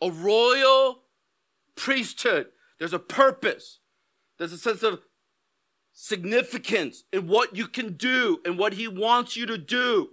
[0.00, 1.00] A royal
[1.74, 2.46] priesthood.
[2.78, 3.80] There's a purpose.
[4.38, 5.00] There's a sense of
[5.92, 10.10] significance in what you can do and what he wants you to do.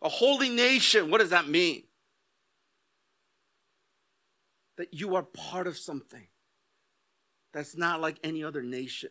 [0.00, 1.82] A holy nation, what does that mean?
[4.78, 6.28] That you are part of something
[7.52, 9.10] that's not like any other nation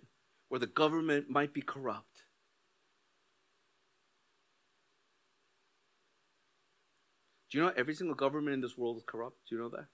[0.52, 2.24] where the government might be corrupt.
[7.50, 9.38] Do you know every single government in this world is corrupt?
[9.48, 9.86] Do you know that?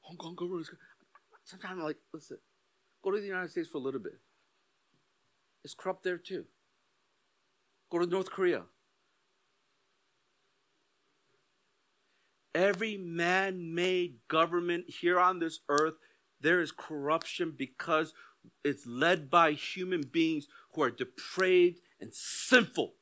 [0.00, 0.70] Hong Kong government is.
[1.44, 2.38] Sometimes I'm like, listen,
[3.04, 4.18] go to the United States for a little bit.
[5.62, 6.46] It's corrupt there too.
[7.92, 8.64] Go to North Korea.
[12.54, 15.94] Every man made government here on this earth,
[16.40, 18.12] there is corruption because
[18.64, 22.94] it's led by human beings who are depraved and sinful.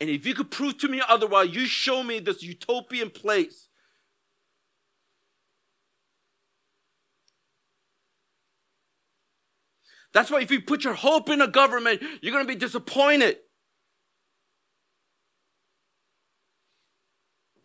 [0.00, 3.68] And if you could prove to me otherwise, you show me this utopian place.
[10.12, 13.36] That's why if you put your hope in a government, you're going to be disappointed.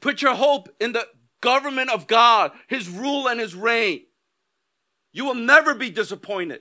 [0.06, 1.08] Put your hope in the
[1.42, 4.02] government of God, His rule and His reign.
[5.12, 6.60] You will never be disappointed.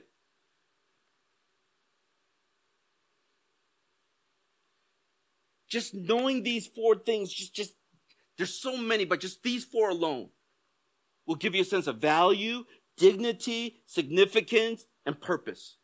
[5.69, 7.73] Just knowing these four things, just, just
[8.35, 10.29] there's so many, but just these four alone
[11.27, 12.63] will give you a sense of value,
[12.97, 15.77] dignity, significance, and purpose.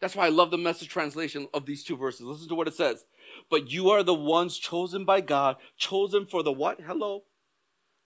[0.00, 2.22] That's why I love the message translation of these two verses.
[2.22, 3.04] Listen to what it says.
[3.48, 6.80] But you are the ones chosen by God, chosen for the what?
[6.80, 7.24] Hello?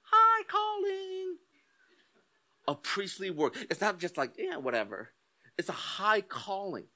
[0.03, 1.37] High calling.
[2.67, 3.57] A priestly work.
[3.71, 5.11] It's not just like, yeah, whatever.
[5.59, 6.87] It's a high calling.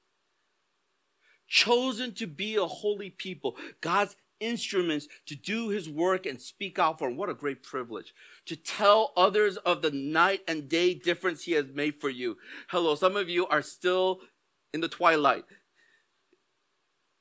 [1.47, 3.55] Chosen to be a holy people.
[3.81, 7.17] God's instruments to do his work and speak out for him.
[7.17, 8.13] What a great privilege.
[8.45, 12.37] To tell others of the night and day difference he has made for you.
[12.69, 14.21] Hello, some of you are still
[14.73, 15.45] in the twilight.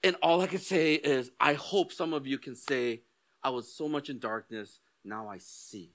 [0.02, 3.02] And all I can say is, I hope some of you can say,
[3.42, 5.92] I was so much in darkness, now I see.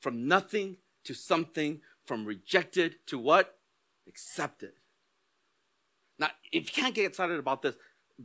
[0.00, 3.58] From nothing to something, from rejected to what?
[4.08, 4.72] Accepted.
[6.18, 7.76] Now, if you can't get excited about this,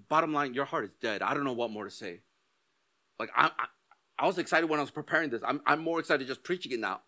[0.10, 1.22] bottom line, your heart is dead.
[1.22, 2.22] I don't know what more to say.
[3.20, 3.66] Like, I, I,
[4.20, 5.44] I was excited when I was preparing this.
[5.46, 7.02] I'm, I'm more excited just preaching it now.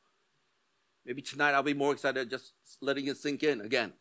[1.05, 3.93] Maybe tonight I'll be more excited just letting it sink in again.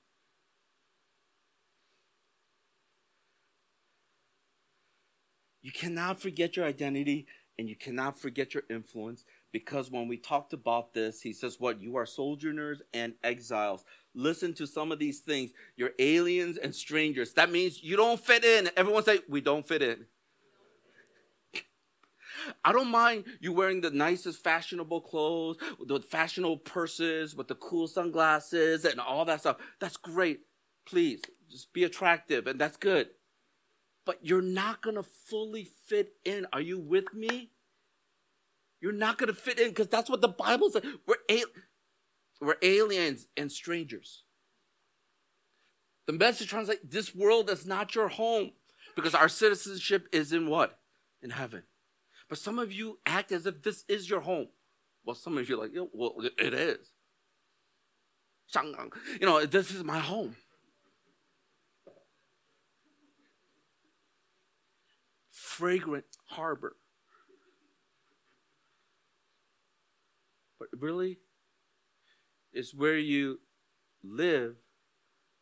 [5.69, 7.27] You cannot forget your identity
[7.59, 11.79] and you cannot forget your influence because when we talked about this, he says, What?
[11.79, 13.85] You are sojourners and exiles.
[14.14, 15.51] Listen to some of these things.
[15.77, 17.35] You're aliens and strangers.
[17.35, 18.71] That means you don't fit in.
[18.79, 20.07] Everyone say, We don't fit in.
[22.64, 27.89] I don't mind you wearing the nicest fashionable clothes, the fashionable purses, with the cool
[27.89, 29.59] sunglasses and all that stuff.
[29.81, 30.41] That's great.
[30.87, 33.09] Please, just be attractive, and that's good
[34.09, 36.47] but you're not going to fully fit in.
[36.55, 37.51] Are you with me?
[38.81, 40.83] You're not going to fit in because that's what the Bible says.
[41.07, 41.45] We're, a-
[42.41, 44.23] we're aliens and strangers.
[46.07, 48.53] The message translates this world is not your home
[48.97, 50.79] because our citizenship is in what?
[51.21, 51.65] In heaven.
[52.31, 54.49] But some of you act as if this is your home.
[55.05, 56.79] Well, some of you are like, yeah, well, it is.
[59.21, 60.35] You know, this is my home.
[65.59, 66.77] Fragrant harbor.
[70.61, 71.19] But really,
[72.53, 73.41] it's where you
[74.05, 74.55] live,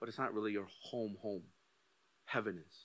[0.01, 1.43] but it's not really your home home.
[2.25, 2.77] Heaven is.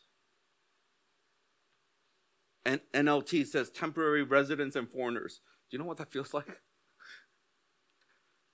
[2.66, 5.40] And NLT says temporary residents and foreigners.
[5.70, 6.60] Do you know what that feels like?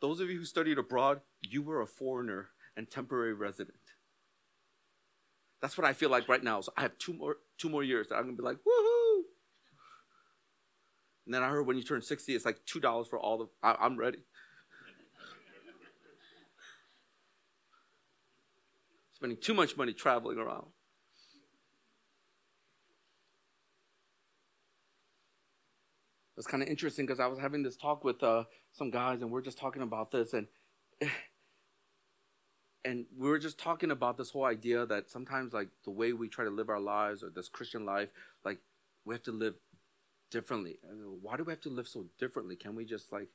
[0.02, 3.80] Those of you who studied abroad, you were a foreigner and temporary resident.
[5.64, 6.62] That's what I feel like right now.
[6.62, 9.22] So I have two more two more years I'm gonna be like, woohoo!
[11.26, 13.48] And then I heard when you turn 60, it's like two dollars for all the
[13.62, 14.20] I, am ready.
[19.14, 20.68] Spending too much money traveling around.
[26.38, 29.32] It's kind of interesting because I was having this talk with uh, some guys, and
[29.32, 30.48] we're just talking about this, and
[32.88, 36.30] and we were just talking about this whole idea that sometimes like the way we
[36.30, 38.10] try to live our lives or this christian life
[38.46, 38.60] like
[39.06, 39.56] we have to live
[40.30, 40.80] differently.
[40.90, 42.56] And why do we have to live so differently?
[42.56, 43.30] Can we just like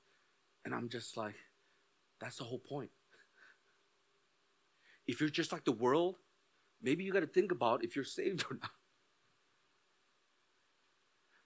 [0.65, 1.35] and i'm just like
[2.20, 2.91] that's the whole point.
[5.05, 6.16] If you're just like the world
[6.81, 8.70] maybe you got to think about if you're saved or not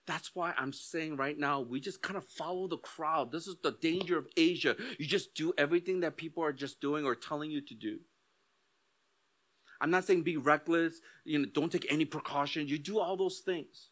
[0.06, 3.32] that's why I'm saying right now, we just kind of follow the crowd.
[3.32, 4.76] This is the danger of Asia.
[4.98, 7.98] You just do everything that people are just doing or telling you to do.
[9.80, 12.70] I'm not saying be reckless, you know, don't take any precautions.
[12.70, 13.88] You do all those things.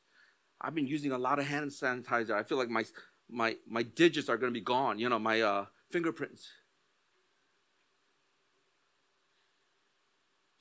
[0.61, 2.31] I've been using a lot of hand sanitizer.
[2.31, 2.85] I feel like my
[3.29, 6.49] my my digits are going to be gone, you know, my uh, fingerprints.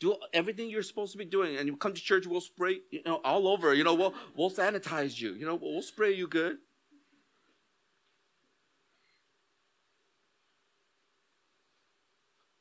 [0.04, 1.56] Do everything you're supposed to be doing.
[1.58, 3.74] And you come to church, we'll spray, you know, all over.
[3.74, 5.34] You know, we'll we'll sanitize you.
[5.34, 6.58] You know, we'll spray you good.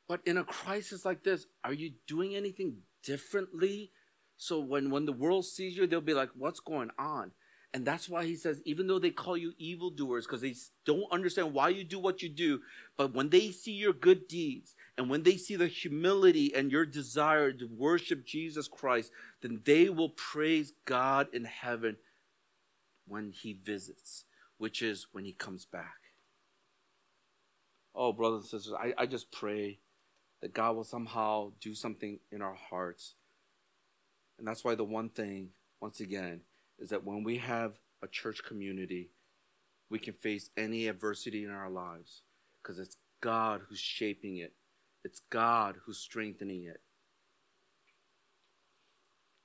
[0.09, 3.93] But in a crisis like this, are you doing anything differently?
[4.37, 7.33] So when, when the world sees you, they'll be like, what's going on?
[7.73, 10.55] And that's why he says, even though they call you evildoers, because they
[10.85, 12.61] don't understand why you do what you do,
[12.99, 16.87] but when they see your good deeds and when they see the humility and your
[16.87, 19.13] desire to worship Jesus Christ,
[19.43, 21.97] then they will praise God in heaven
[23.07, 24.25] when he visits,
[24.59, 25.95] which is when he comes back.
[27.95, 29.79] oh, brothers and sisters, I, I just pray
[30.43, 33.15] that God will somehow do something in our hearts.
[34.39, 35.51] And that's why the one thing,
[35.81, 36.43] once again,
[36.79, 39.11] is that when we have a church community,
[39.91, 42.23] we can face any adversity in our lives
[42.63, 44.55] because it's God who's shaping it,
[45.05, 46.81] it's God who's strengthening it.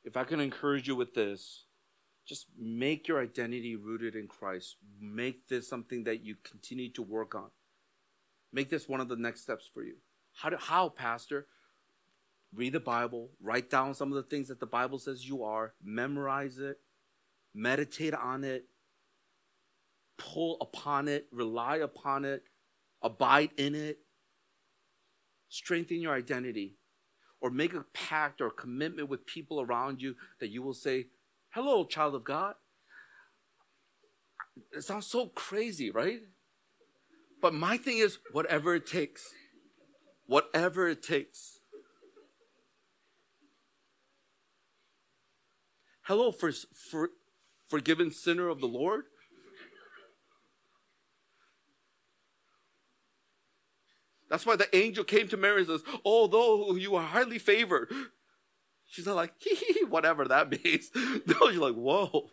[0.04, 1.66] If I can encourage you with this,
[2.26, 4.78] just make your identity rooted in Christ.
[5.02, 7.50] Make this something that you continue to work on.
[8.54, 9.96] Make this one of the next steps for you.
[10.34, 11.48] How, do, how, Pastor?
[12.54, 15.74] Read the Bible, write down some of the things that the Bible says you are,
[15.84, 16.80] memorize it,
[17.54, 18.66] meditate on it,
[20.18, 22.44] pull upon it, rely upon it,
[23.02, 24.00] abide in it,
[25.50, 26.76] strengthen your identity,
[27.42, 31.08] or make a pact or commitment with people around you that you will say,
[31.50, 32.56] Hello, child of God.
[34.74, 36.20] It sounds so crazy, right?
[37.42, 39.34] But my thing is, whatever it takes,
[40.26, 41.60] whatever it takes.
[46.04, 47.10] Hello, for, for,
[47.68, 49.06] forgiven sinner of the Lord.
[54.30, 57.90] That's why the angel came to Mary and says, Although you are highly favored.
[58.86, 60.92] She's not like, hee hee, whatever that means.
[61.26, 62.30] No, she's like, Whoa.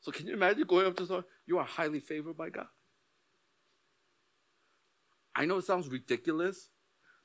[0.00, 1.24] So can you imagine going up to someone?
[1.46, 2.68] You are highly favored by God.
[5.34, 6.70] I know it sounds ridiculous,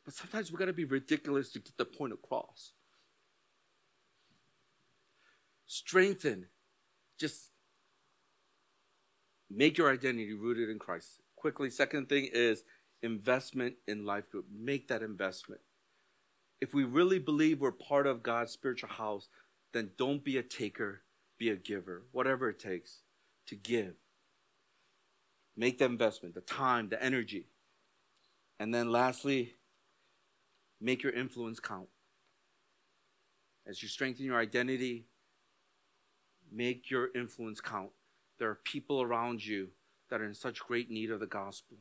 [0.03, 2.74] but sometimes we got to be ridiculous to get the point across.
[5.68, 6.48] Strengthen.
[7.20, 7.52] Just
[9.49, 12.63] make your identity rooted in Christ quickly, second thing is
[13.01, 14.45] investment in life group.
[14.55, 15.61] Make that investment.
[16.61, 19.27] If we really believe we're part of God's spiritual house,
[19.73, 21.01] then don't be a taker,
[21.39, 23.01] be a giver, whatever it takes
[23.47, 23.95] to give.
[25.57, 27.47] Make the investment, the time, the energy.
[28.59, 29.55] And then lastly,
[30.80, 31.88] make your influence count.
[33.65, 35.07] As you strengthen your identity,
[36.51, 37.89] make your influence count.
[38.38, 39.69] There are people around you
[40.12, 41.78] that are in such great need of the gospel.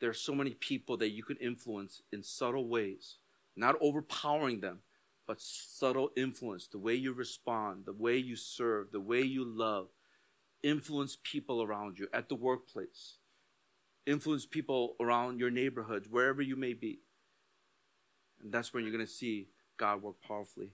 [0.00, 3.16] There are so many people that you can influence in subtle ways,
[3.56, 4.80] not overpowering them,
[5.26, 9.88] but subtle influence, the way you respond, the way you serve, the way you love.
[10.62, 13.16] Influence people around you at the workplace.
[14.06, 17.00] Influence people around your neighborhood, wherever you may be.
[18.42, 19.48] And that's when you're going to see
[19.78, 20.72] God work powerfully.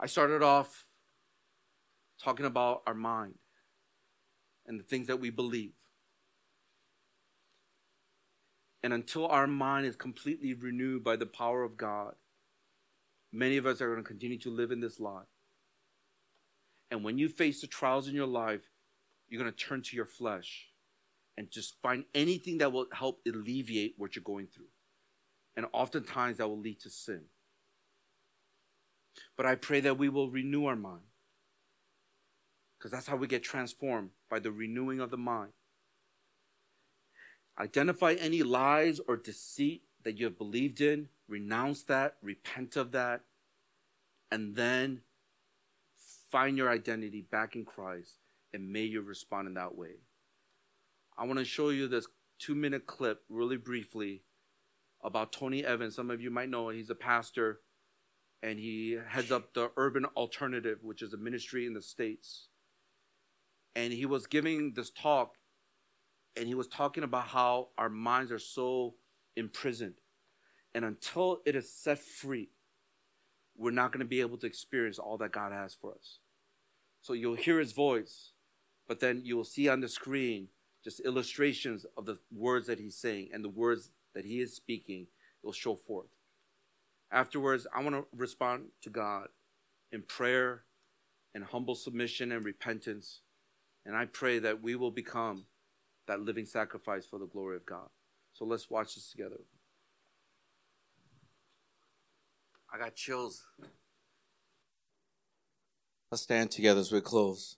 [0.00, 0.86] I started off
[2.22, 3.34] talking about our mind
[4.66, 5.72] and the things that we believe.
[8.84, 12.16] And until our mind is completely renewed by the power of God,
[13.32, 15.24] many of us are going to continue to live in this life.
[16.90, 18.60] And when you face the trials in your life,
[19.26, 20.66] you're going to turn to your flesh
[21.38, 24.68] and just find anything that will help alleviate what you're going through.
[25.56, 27.22] And oftentimes that will lead to sin.
[29.34, 31.04] But I pray that we will renew our mind.
[32.78, 35.52] Because that's how we get transformed by the renewing of the mind.
[37.58, 43.22] Identify any lies or deceit that you have believed in, renounce that, repent of that,
[44.30, 45.02] and then
[46.30, 48.18] find your identity back in Christ,
[48.52, 50.00] and may you respond in that way.
[51.16, 52.08] I want to show you this
[52.38, 54.22] two minute clip really briefly
[55.02, 55.94] about Tony Evans.
[55.94, 57.60] Some of you might know he's a pastor
[58.42, 62.48] and he heads up the Urban Alternative, which is a ministry in the States.
[63.76, 65.36] And he was giving this talk
[66.36, 68.94] and he was talking about how our minds are so
[69.36, 69.94] imprisoned.
[70.74, 72.50] And until it is set free,
[73.56, 76.18] we're not going to be able to experience all that God has for us.
[77.02, 78.32] So you'll hear his voice,
[78.88, 80.48] but then you will see on the screen
[80.82, 85.06] just illustrations of the words that he's saying and the words that he is speaking
[85.42, 86.08] will show forth.
[87.10, 89.28] Afterwards, I want to respond to God
[89.92, 90.64] in prayer
[91.34, 93.20] and humble submission and repentance.
[93.86, 95.44] And I pray that we will become
[96.06, 97.88] that living sacrifice for the glory of God.
[98.32, 99.40] So let's watch this together.
[102.72, 103.44] I got chills.
[106.10, 107.56] Let's stand together as we close.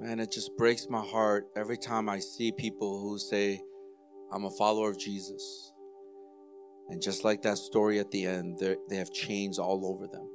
[0.00, 3.60] Man, it just breaks my heart every time I see people who say,
[4.32, 5.71] I'm a follower of Jesus.
[6.88, 10.28] And just like that story at the end, they have chains all over them.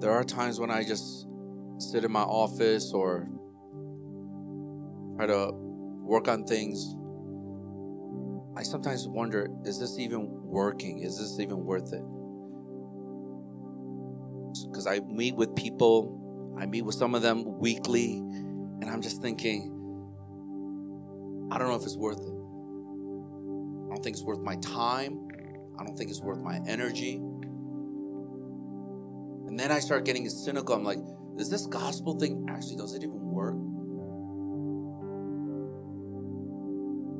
[0.00, 1.26] There are times when I just
[1.78, 3.28] sit in my office or
[5.16, 6.94] try to work on things,
[8.56, 11.00] I sometimes wonder is this even working?
[11.00, 12.02] Is this even worth it?
[14.70, 16.25] Because I meet with people,
[16.58, 19.72] I meet with some of them weekly, and I'm just thinking,
[21.50, 22.32] I don't know if it's worth it.
[23.86, 25.28] I don't think it's worth my time.
[25.78, 27.16] I don't think it's worth my energy.
[29.46, 30.74] And then I start getting cynical.
[30.74, 30.98] I'm like,
[31.38, 33.54] is this gospel thing actually, does it even work?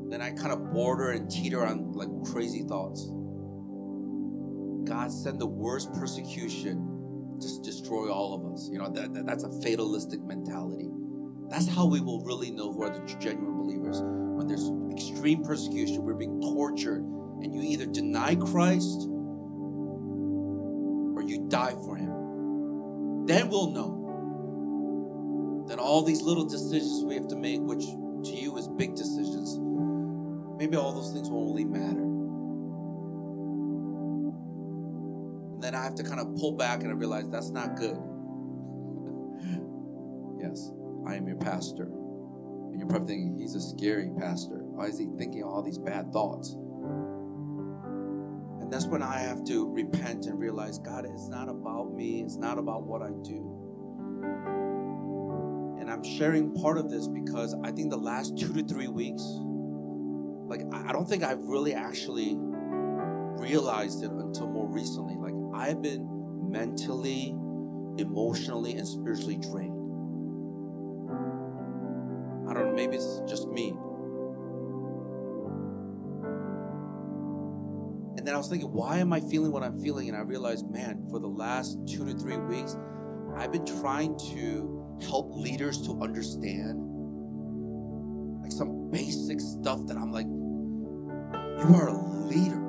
[0.09, 3.09] Then I kind of border and teeter on like crazy thoughts.
[4.85, 6.86] God send the worst persecution,
[7.41, 8.69] just destroy all of us.
[8.71, 10.89] You know, that, that, that's a fatalistic mentality.
[11.49, 14.01] That's how we will really know who are the genuine believers.
[14.01, 19.07] When there's extreme persecution, we're being tortured, and you either deny Christ
[21.15, 23.25] or you die for Him.
[23.25, 25.65] Then we'll know.
[25.67, 29.57] Then all these little decisions we have to make, which to you is big decisions,
[30.57, 32.06] maybe all those things won't really matter.
[35.87, 37.97] Have to kind of pull back and I realize that's not good.
[40.41, 40.71] yes.
[41.07, 41.83] I am your pastor.
[41.83, 44.57] And you're probably thinking, he's a scary pastor.
[44.59, 46.55] Why is he thinking all these bad thoughts?
[48.59, 52.35] And that's when I have to repent and realize, God, it's not about me, it's
[52.35, 53.53] not about what I do.
[55.79, 59.23] And I'm sharing part of this because I think the last two to three weeks,
[60.49, 62.35] like, I don't think I've really actually
[63.39, 65.15] realized it until more recently.
[65.15, 66.07] Like, I've been
[66.51, 67.35] mentally,
[67.97, 69.73] emotionally, and spiritually drained.
[72.47, 73.69] I don't know, maybe it's just me.
[78.17, 80.09] And then I was thinking, why am I feeling what I'm feeling?
[80.09, 82.77] And I realized, man, for the last two to three weeks,
[83.35, 86.79] I've been trying to help leaders to understand
[88.41, 92.66] like some basic stuff that I'm like, you are a leader.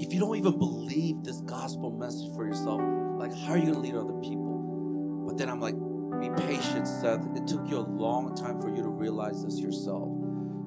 [0.00, 2.80] If you don't even believe this gospel message for yourself,
[3.18, 5.26] like, how are you to lead other people?
[5.28, 5.74] But then I'm like,
[6.20, 7.20] be patient, Seth.
[7.36, 10.08] It took you a long time for you to realize this yourself.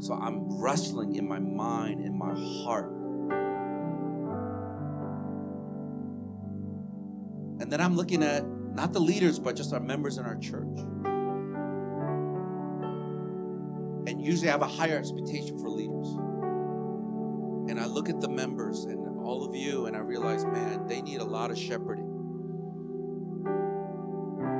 [0.01, 2.91] So I'm wrestling in my mind, in my heart.
[7.59, 10.77] And then I'm looking at not the leaders, but just our members in our church.
[14.05, 16.07] And usually I have a higher expectation for leaders.
[17.69, 21.01] And I look at the members and all of you, and I realize, man, they
[21.01, 22.09] need a lot of shepherding.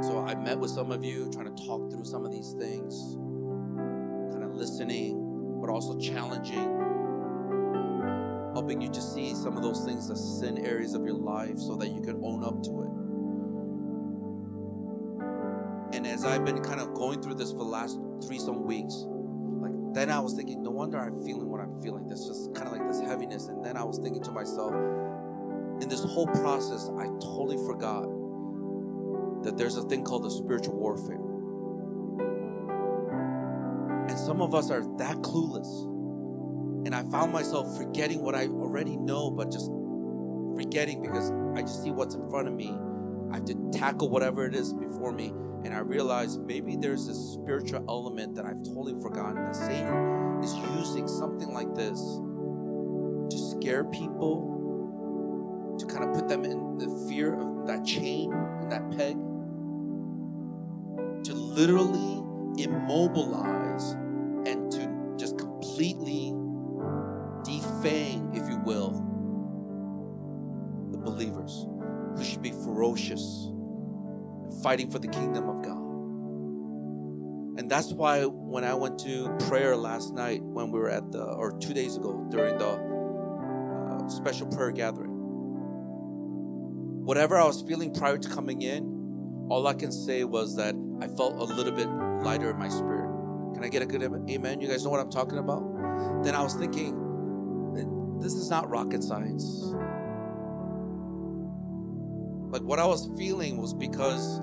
[0.02, 3.18] So I met with some of you, trying to talk through some of these things,
[4.32, 6.80] kind of listening, but also challenging,
[8.54, 11.76] helping you to see some of those things, the sin areas of your life, so
[11.76, 12.90] that you can own up to it.
[15.96, 19.06] And as I've been kind of going through this for the last three some weeks,
[19.94, 22.08] then I was thinking, no wonder I'm feeling what I'm feeling.
[22.08, 23.48] This just kind of like this heaviness.
[23.48, 24.74] And then I was thinking to myself,
[25.82, 28.04] in this whole process, I totally forgot
[29.44, 31.20] that there's a thing called the spiritual warfare.
[34.10, 35.86] And some of us are that clueless.
[36.86, 39.72] And I found myself forgetting what I already know, but just
[40.56, 42.78] forgetting because I just see what's in front of me.
[43.34, 45.34] I have to tackle whatever it is before me.
[45.66, 50.54] And I realize maybe there's this spiritual element that I've totally forgotten that Satan is
[50.78, 52.00] using something like this
[53.32, 58.72] to scare people, to kind of put them in the fear of that chain and
[58.72, 59.18] that peg
[61.24, 62.22] to literally
[62.62, 63.94] immobilize
[64.46, 66.34] and to just completely
[67.44, 68.43] defang, if
[72.84, 73.50] ferocious
[74.62, 75.78] fighting for the kingdom of God.
[77.58, 81.24] And that's why when I went to prayer last night, when we were at the,
[81.24, 85.12] or two days ago during the uh, special prayer gathering,
[87.06, 91.08] whatever I was feeling prior to coming in, all I can say was that I
[91.08, 93.10] felt a little bit lighter in my spirit.
[93.54, 94.60] Can I get a good amen?
[94.60, 96.24] You guys know what I'm talking about?
[96.24, 97.00] Then I was thinking,
[98.20, 99.74] this is not rocket science.
[102.54, 104.40] Like what I was feeling was because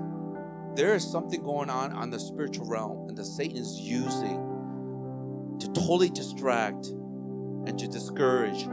[0.75, 6.09] there is something going on on the spiritual realm, and Satan is using to totally
[6.09, 8.67] distract and to discourage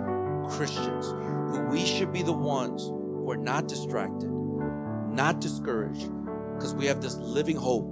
[0.51, 1.07] Christians
[1.53, 6.11] who we should be the ones who are not distracted, not discouraged,
[6.57, 7.89] because we have this living hope,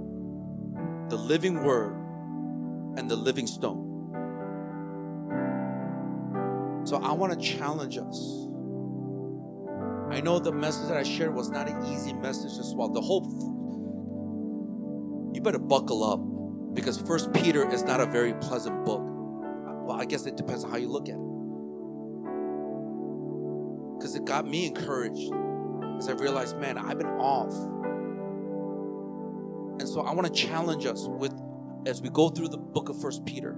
[1.07, 1.95] the living word,
[2.97, 3.85] and the living stone.
[6.83, 8.46] So I want to challenge us.
[10.09, 12.93] I know the message that I shared was not an easy message to swallow.
[12.93, 13.25] The hope,
[15.35, 16.21] you better buckle up
[16.77, 19.01] Because First Peter is not a very pleasant book.
[19.03, 21.21] Well, I guess it depends on how you look at it.
[23.97, 25.33] Because it got me encouraged
[25.97, 27.51] as I realized, man, I've been off.
[29.79, 31.33] And so I want to challenge us with
[31.87, 33.57] as we go through the book of First Peter.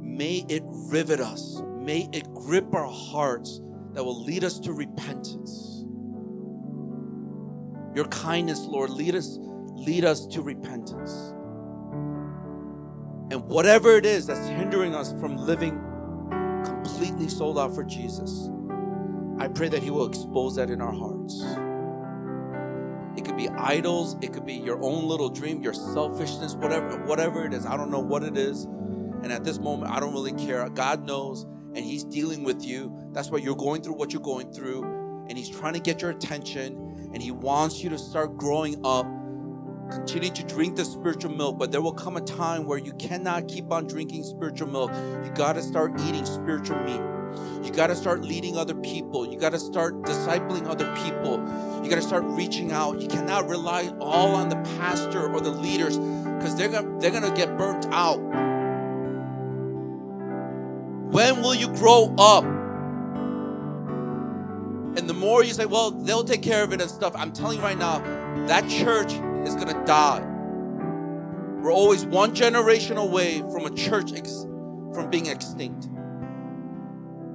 [0.00, 1.62] May it rivet us.
[1.78, 3.60] May it grip our hearts
[3.92, 5.84] that will lead us to repentance.
[7.94, 11.34] Your kindness, Lord, lead us, lead us to repentance.
[13.30, 15.80] And whatever it is that's hindering us from living
[16.64, 18.48] completely sold out for Jesus,
[19.38, 21.42] I pray that He will expose that in our hearts.
[23.16, 27.44] It could be idols, it could be your own little dream, your selfishness, whatever, whatever
[27.44, 27.66] it is.
[27.66, 28.64] I don't know what it is.
[29.22, 30.68] And at this moment, I don't really care.
[30.70, 31.44] God knows,
[31.74, 32.92] and He's dealing with you.
[33.12, 34.84] That's why you're going through what you're going through.
[35.28, 39.06] And He's trying to get your attention and He wants you to start growing up.
[39.90, 43.48] Continue to drink the spiritual milk, but there will come a time where you cannot
[43.48, 44.92] keep on drinking spiritual milk.
[45.24, 47.00] You got to start eating spiritual meat.
[47.64, 49.26] You got to start leading other people.
[49.26, 51.38] You got to start discipling other people.
[51.82, 53.00] You got to start reaching out.
[53.00, 57.22] You cannot rely all on the pastor or the leaders because they're gonna, they're going
[57.22, 58.49] to get burnt out.
[61.76, 62.44] Grow up?
[64.96, 67.58] And the more you say, well, they'll take care of it and stuff, I'm telling
[67.58, 68.00] you right now,
[68.46, 69.12] that church
[69.46, 70.20] is going to die.
[71.62, 74.46] We're always one generation away from a church ex-
[74.94, 75.88] from being extinct.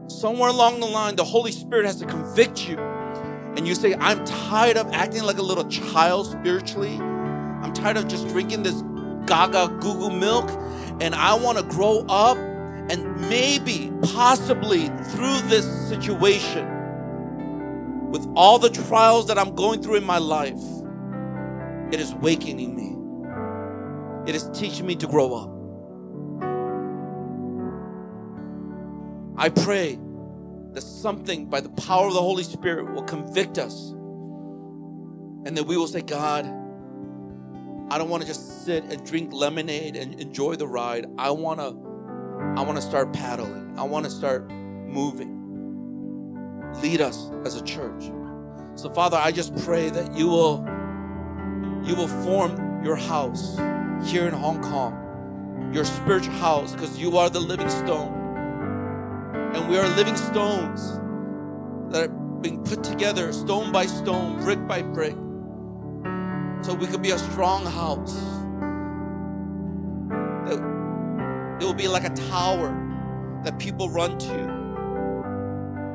[0.07, 2.78] Somewhere along the line, the Holy Spirit has to convict you.
[2.78, 6.98] And you say, I'm tired of acting like a little child spiritually.
[6.98, 8.82] I'm tired of just drinking this
[9.26, 10.49] gaga goo goo milk.
[10.99, 12.38] And I want to grow up.
[13.30, 20.19] Maybe, possibly through this situation, with all the trials that I'm going through in my
[20.19, 20.60] life,
[21.91, 24.30] it is awakening me.
[24.30, 25.52] It is teaching me to grow up.
[29.38, 29.99] I pray
[30.73, 33.91] that something by the power of the Holy Spirit will convict us
[35.45, 36.45] and that we will say, God,
[37.89, 41.06] I don't want to just sit and drink lemonade and enjoy the ride.
[41.18, 41.85] I want to
[42.57, 43.78] I want to start paddling.
[43.78, 45.36] I want to start moving
[46.82, 48.12] lead us as a church.
[48.76, 50.66] So Father, I just pray that you will
[51.84, 53.57] you will form your house
[54.06, 58.14] here in Hong Kong, your spiritual house because you are the living stone.
[59.53, 60.99] And we are living stones
[61.91, 65.16] that are being put together stone by stone, brick by brick.
[66.62, 68.35] So we could be a strong house.
[71.60, 72.76] It will be like a tower
[73.44, 74.65] that people run to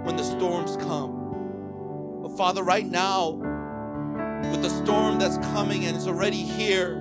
[0.05, 2.21] when the storms come.
[2.23, 3.33] But Father, right now,
[4.51, 6.97] with the storm that's coming and it's already here,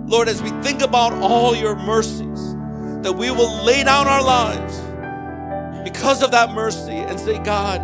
[0.05, 2.55] Lord, as we think about all your mercies,
[3.05, 4.81] that we will lay down our lives
[5.89, 7.81] because of that mercy and say, God,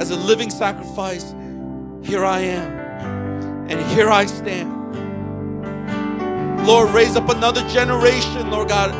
[0.00, 1.34] as a living sacrifice,
[2.02, 4.70] here I am, and here I stand.
[6.66, 8.94] Lord, raise up another generation, Lord God,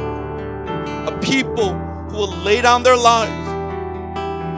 [1.09, 3.51] a people who will lay down their lives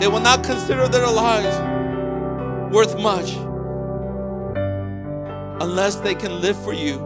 [0.01, 1.57] they will not consider their lives
[2.75, 3.37] worth much
[5.63, 6.97] unless they can live for you.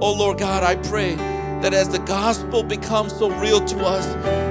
[0.00, 4.06] Oh Lord God, I pray that as the gospel becomes so real to us,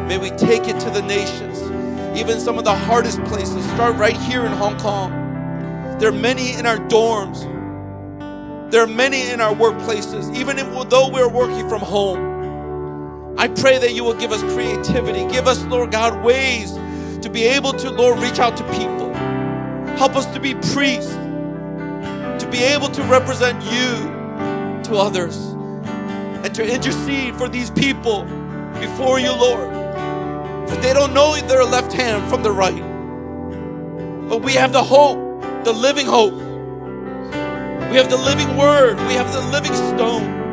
[0.07, 1.59] may we take it to the nations,
[2.15, 3.65] even some of the hardest places.
[3.71, 5.11] Start right here in Hong Kong.
[5.99, 7.49] There are many in our dorms.
[8.71, 10.57] There are many in our workplaces, even
[10.89, 12.34] though we're working from home.
[13.37, 15.25] I pray that you will give us creativity.
[15.33, 16.73] Give us, Lord God, ways
[17.21, 19.13] to be able to, Lord, reach out to people.
[19.97, 21.13] Help us to be priests,
[22.23, 24.27] to be able to represent you
[24.83, 25.53] to others.
[26.43, 28.23] and to intercede for these people
[28.81, 29.89] before you, Lord.
[30.69, 32.83] For they don't know their left hand from the right.
[34.29, 36.35] But we have the hope, the living hope.
[36.35, 38.97] We have the living word.
[39.07, 40.44] We have the living stone.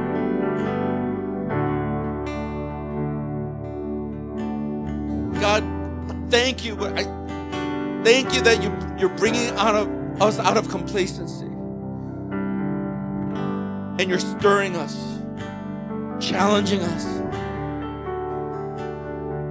[6.32, 6.82] Thank you.
[6.82, 7.04] I
[8.02, 11.44] thank you that you, you're bringing out of us out of complacency.
[13.98, 14.96] And you're stirring us,
[16.26, 17.04] challenging us.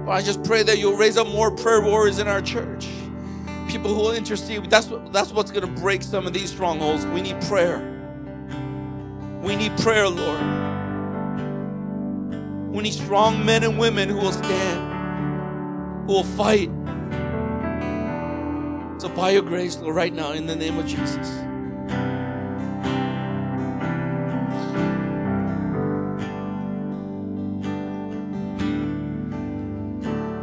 [0.08, 2.88] I just pray that you'll raise up more prayer warriors in our church.
[3.68, 4.68] People who will intercede.
[4.68, 7.06] That's what, that's what's going to break some of these strongholds.
[7.06, 7.78] We need prayer.
[9.40, 10.40] We need prayer, Lord.
[12.74, 14.91] We need strong men and women who will stand,
[16.06, 16.70] who will fight.
[19.00, 21.28] So, by your grace, Lord, right now, in the name of Jesus.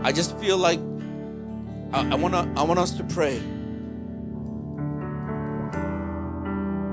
[0.04, 0.80] I just feel like
[1.94, 3.38] I, I want to I want us to pray.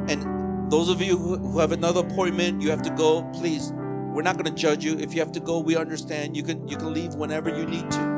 [0.08, 3.72] And those of you who, who have another appointment, you have to go, please.
[3.72, 4.98] We're not going to judge you.
[4.98, 6.36] If you have to go, we understand.
[6.36, 8.15] You can you can leave whenever you need to.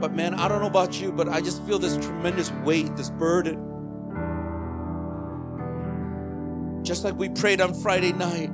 [0.00, 3.10] But man, I don't know about you, but I just feel this tremendous weight, this
[3.10, 3.62] burden.
[6.82, 8.50] Just like we prayed on Friday night,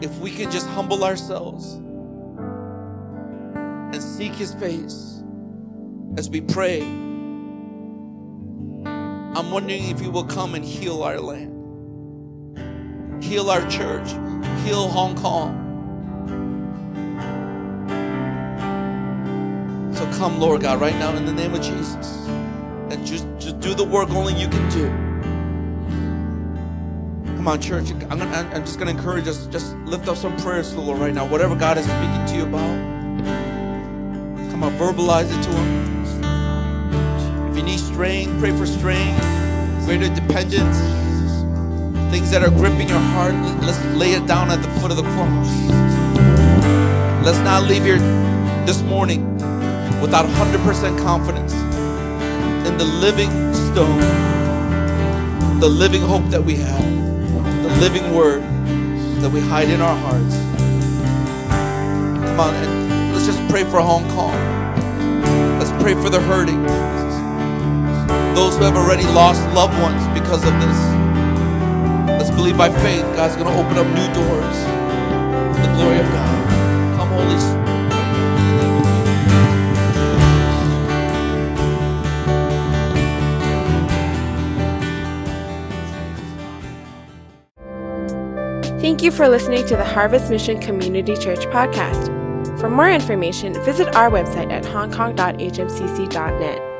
[0.00, 1.74] if we can just humble ourselves
[3.94, 5.22] and seek his face
[6.16, 6.80] as we pray,
[9.36, 11.52] I'm wondering if you will come and heal our land,
[13.22, 14.08] heal our church,
[14.64, 15.63] heal Hong Kong.
[19.94, 22.26] So come, Lord God, right now in the name of Jesus.
[22.90, 24.88] And just, just do the work only you can do.
[27.36, 27.90] Come on, church.
[27.90, 29.46] I'm, gonna, I'm just going to encourage us.
[29.46, 31.24] Just lift up some prayers to the Lord right now.
[31.26, 32.94] Whatever God is speaking to you about.
[34.50, 35.94] Come on, verbalize it to Him.
[37.50, 39.20] If you need strength, pray for strength,
[39.84, 40.78] greater dependence,
[42.10, 45.02] things that are gripping your heart, let's lay it down at the foot of the
[45.04, 45.48] cross.
[47.24, 47.98] Let's not leave here
[48.66, 49.33] this morning
[50.04, 51.54] without 100% confidence
[52.68, 54.00] in the living stone,
[55.60, 56.84] the living hope that we have,
[57.62, 58.42] the living word
[59.22, 60.34] that we hide in our hearts.
[62.28, 64.36] Come on, and let's just pray for Hong Kong.
[65.58, 66.62] Let's pray for the hurting.
[68.34, 70.78] Those who have already lost loved ones because of this.
[72.20, 74.56] Let's believe by faith God's going to open up new doors
[75.64, 76.98] the glory of God.
[76.98, 77.73] Come, Holy Spirit.
[88.84, 92.10] Thank you for listening to the Harvest Mission Community Church podcast.
[92.60, 96.73] For more information, visit our website at hongkong.hmcc.net.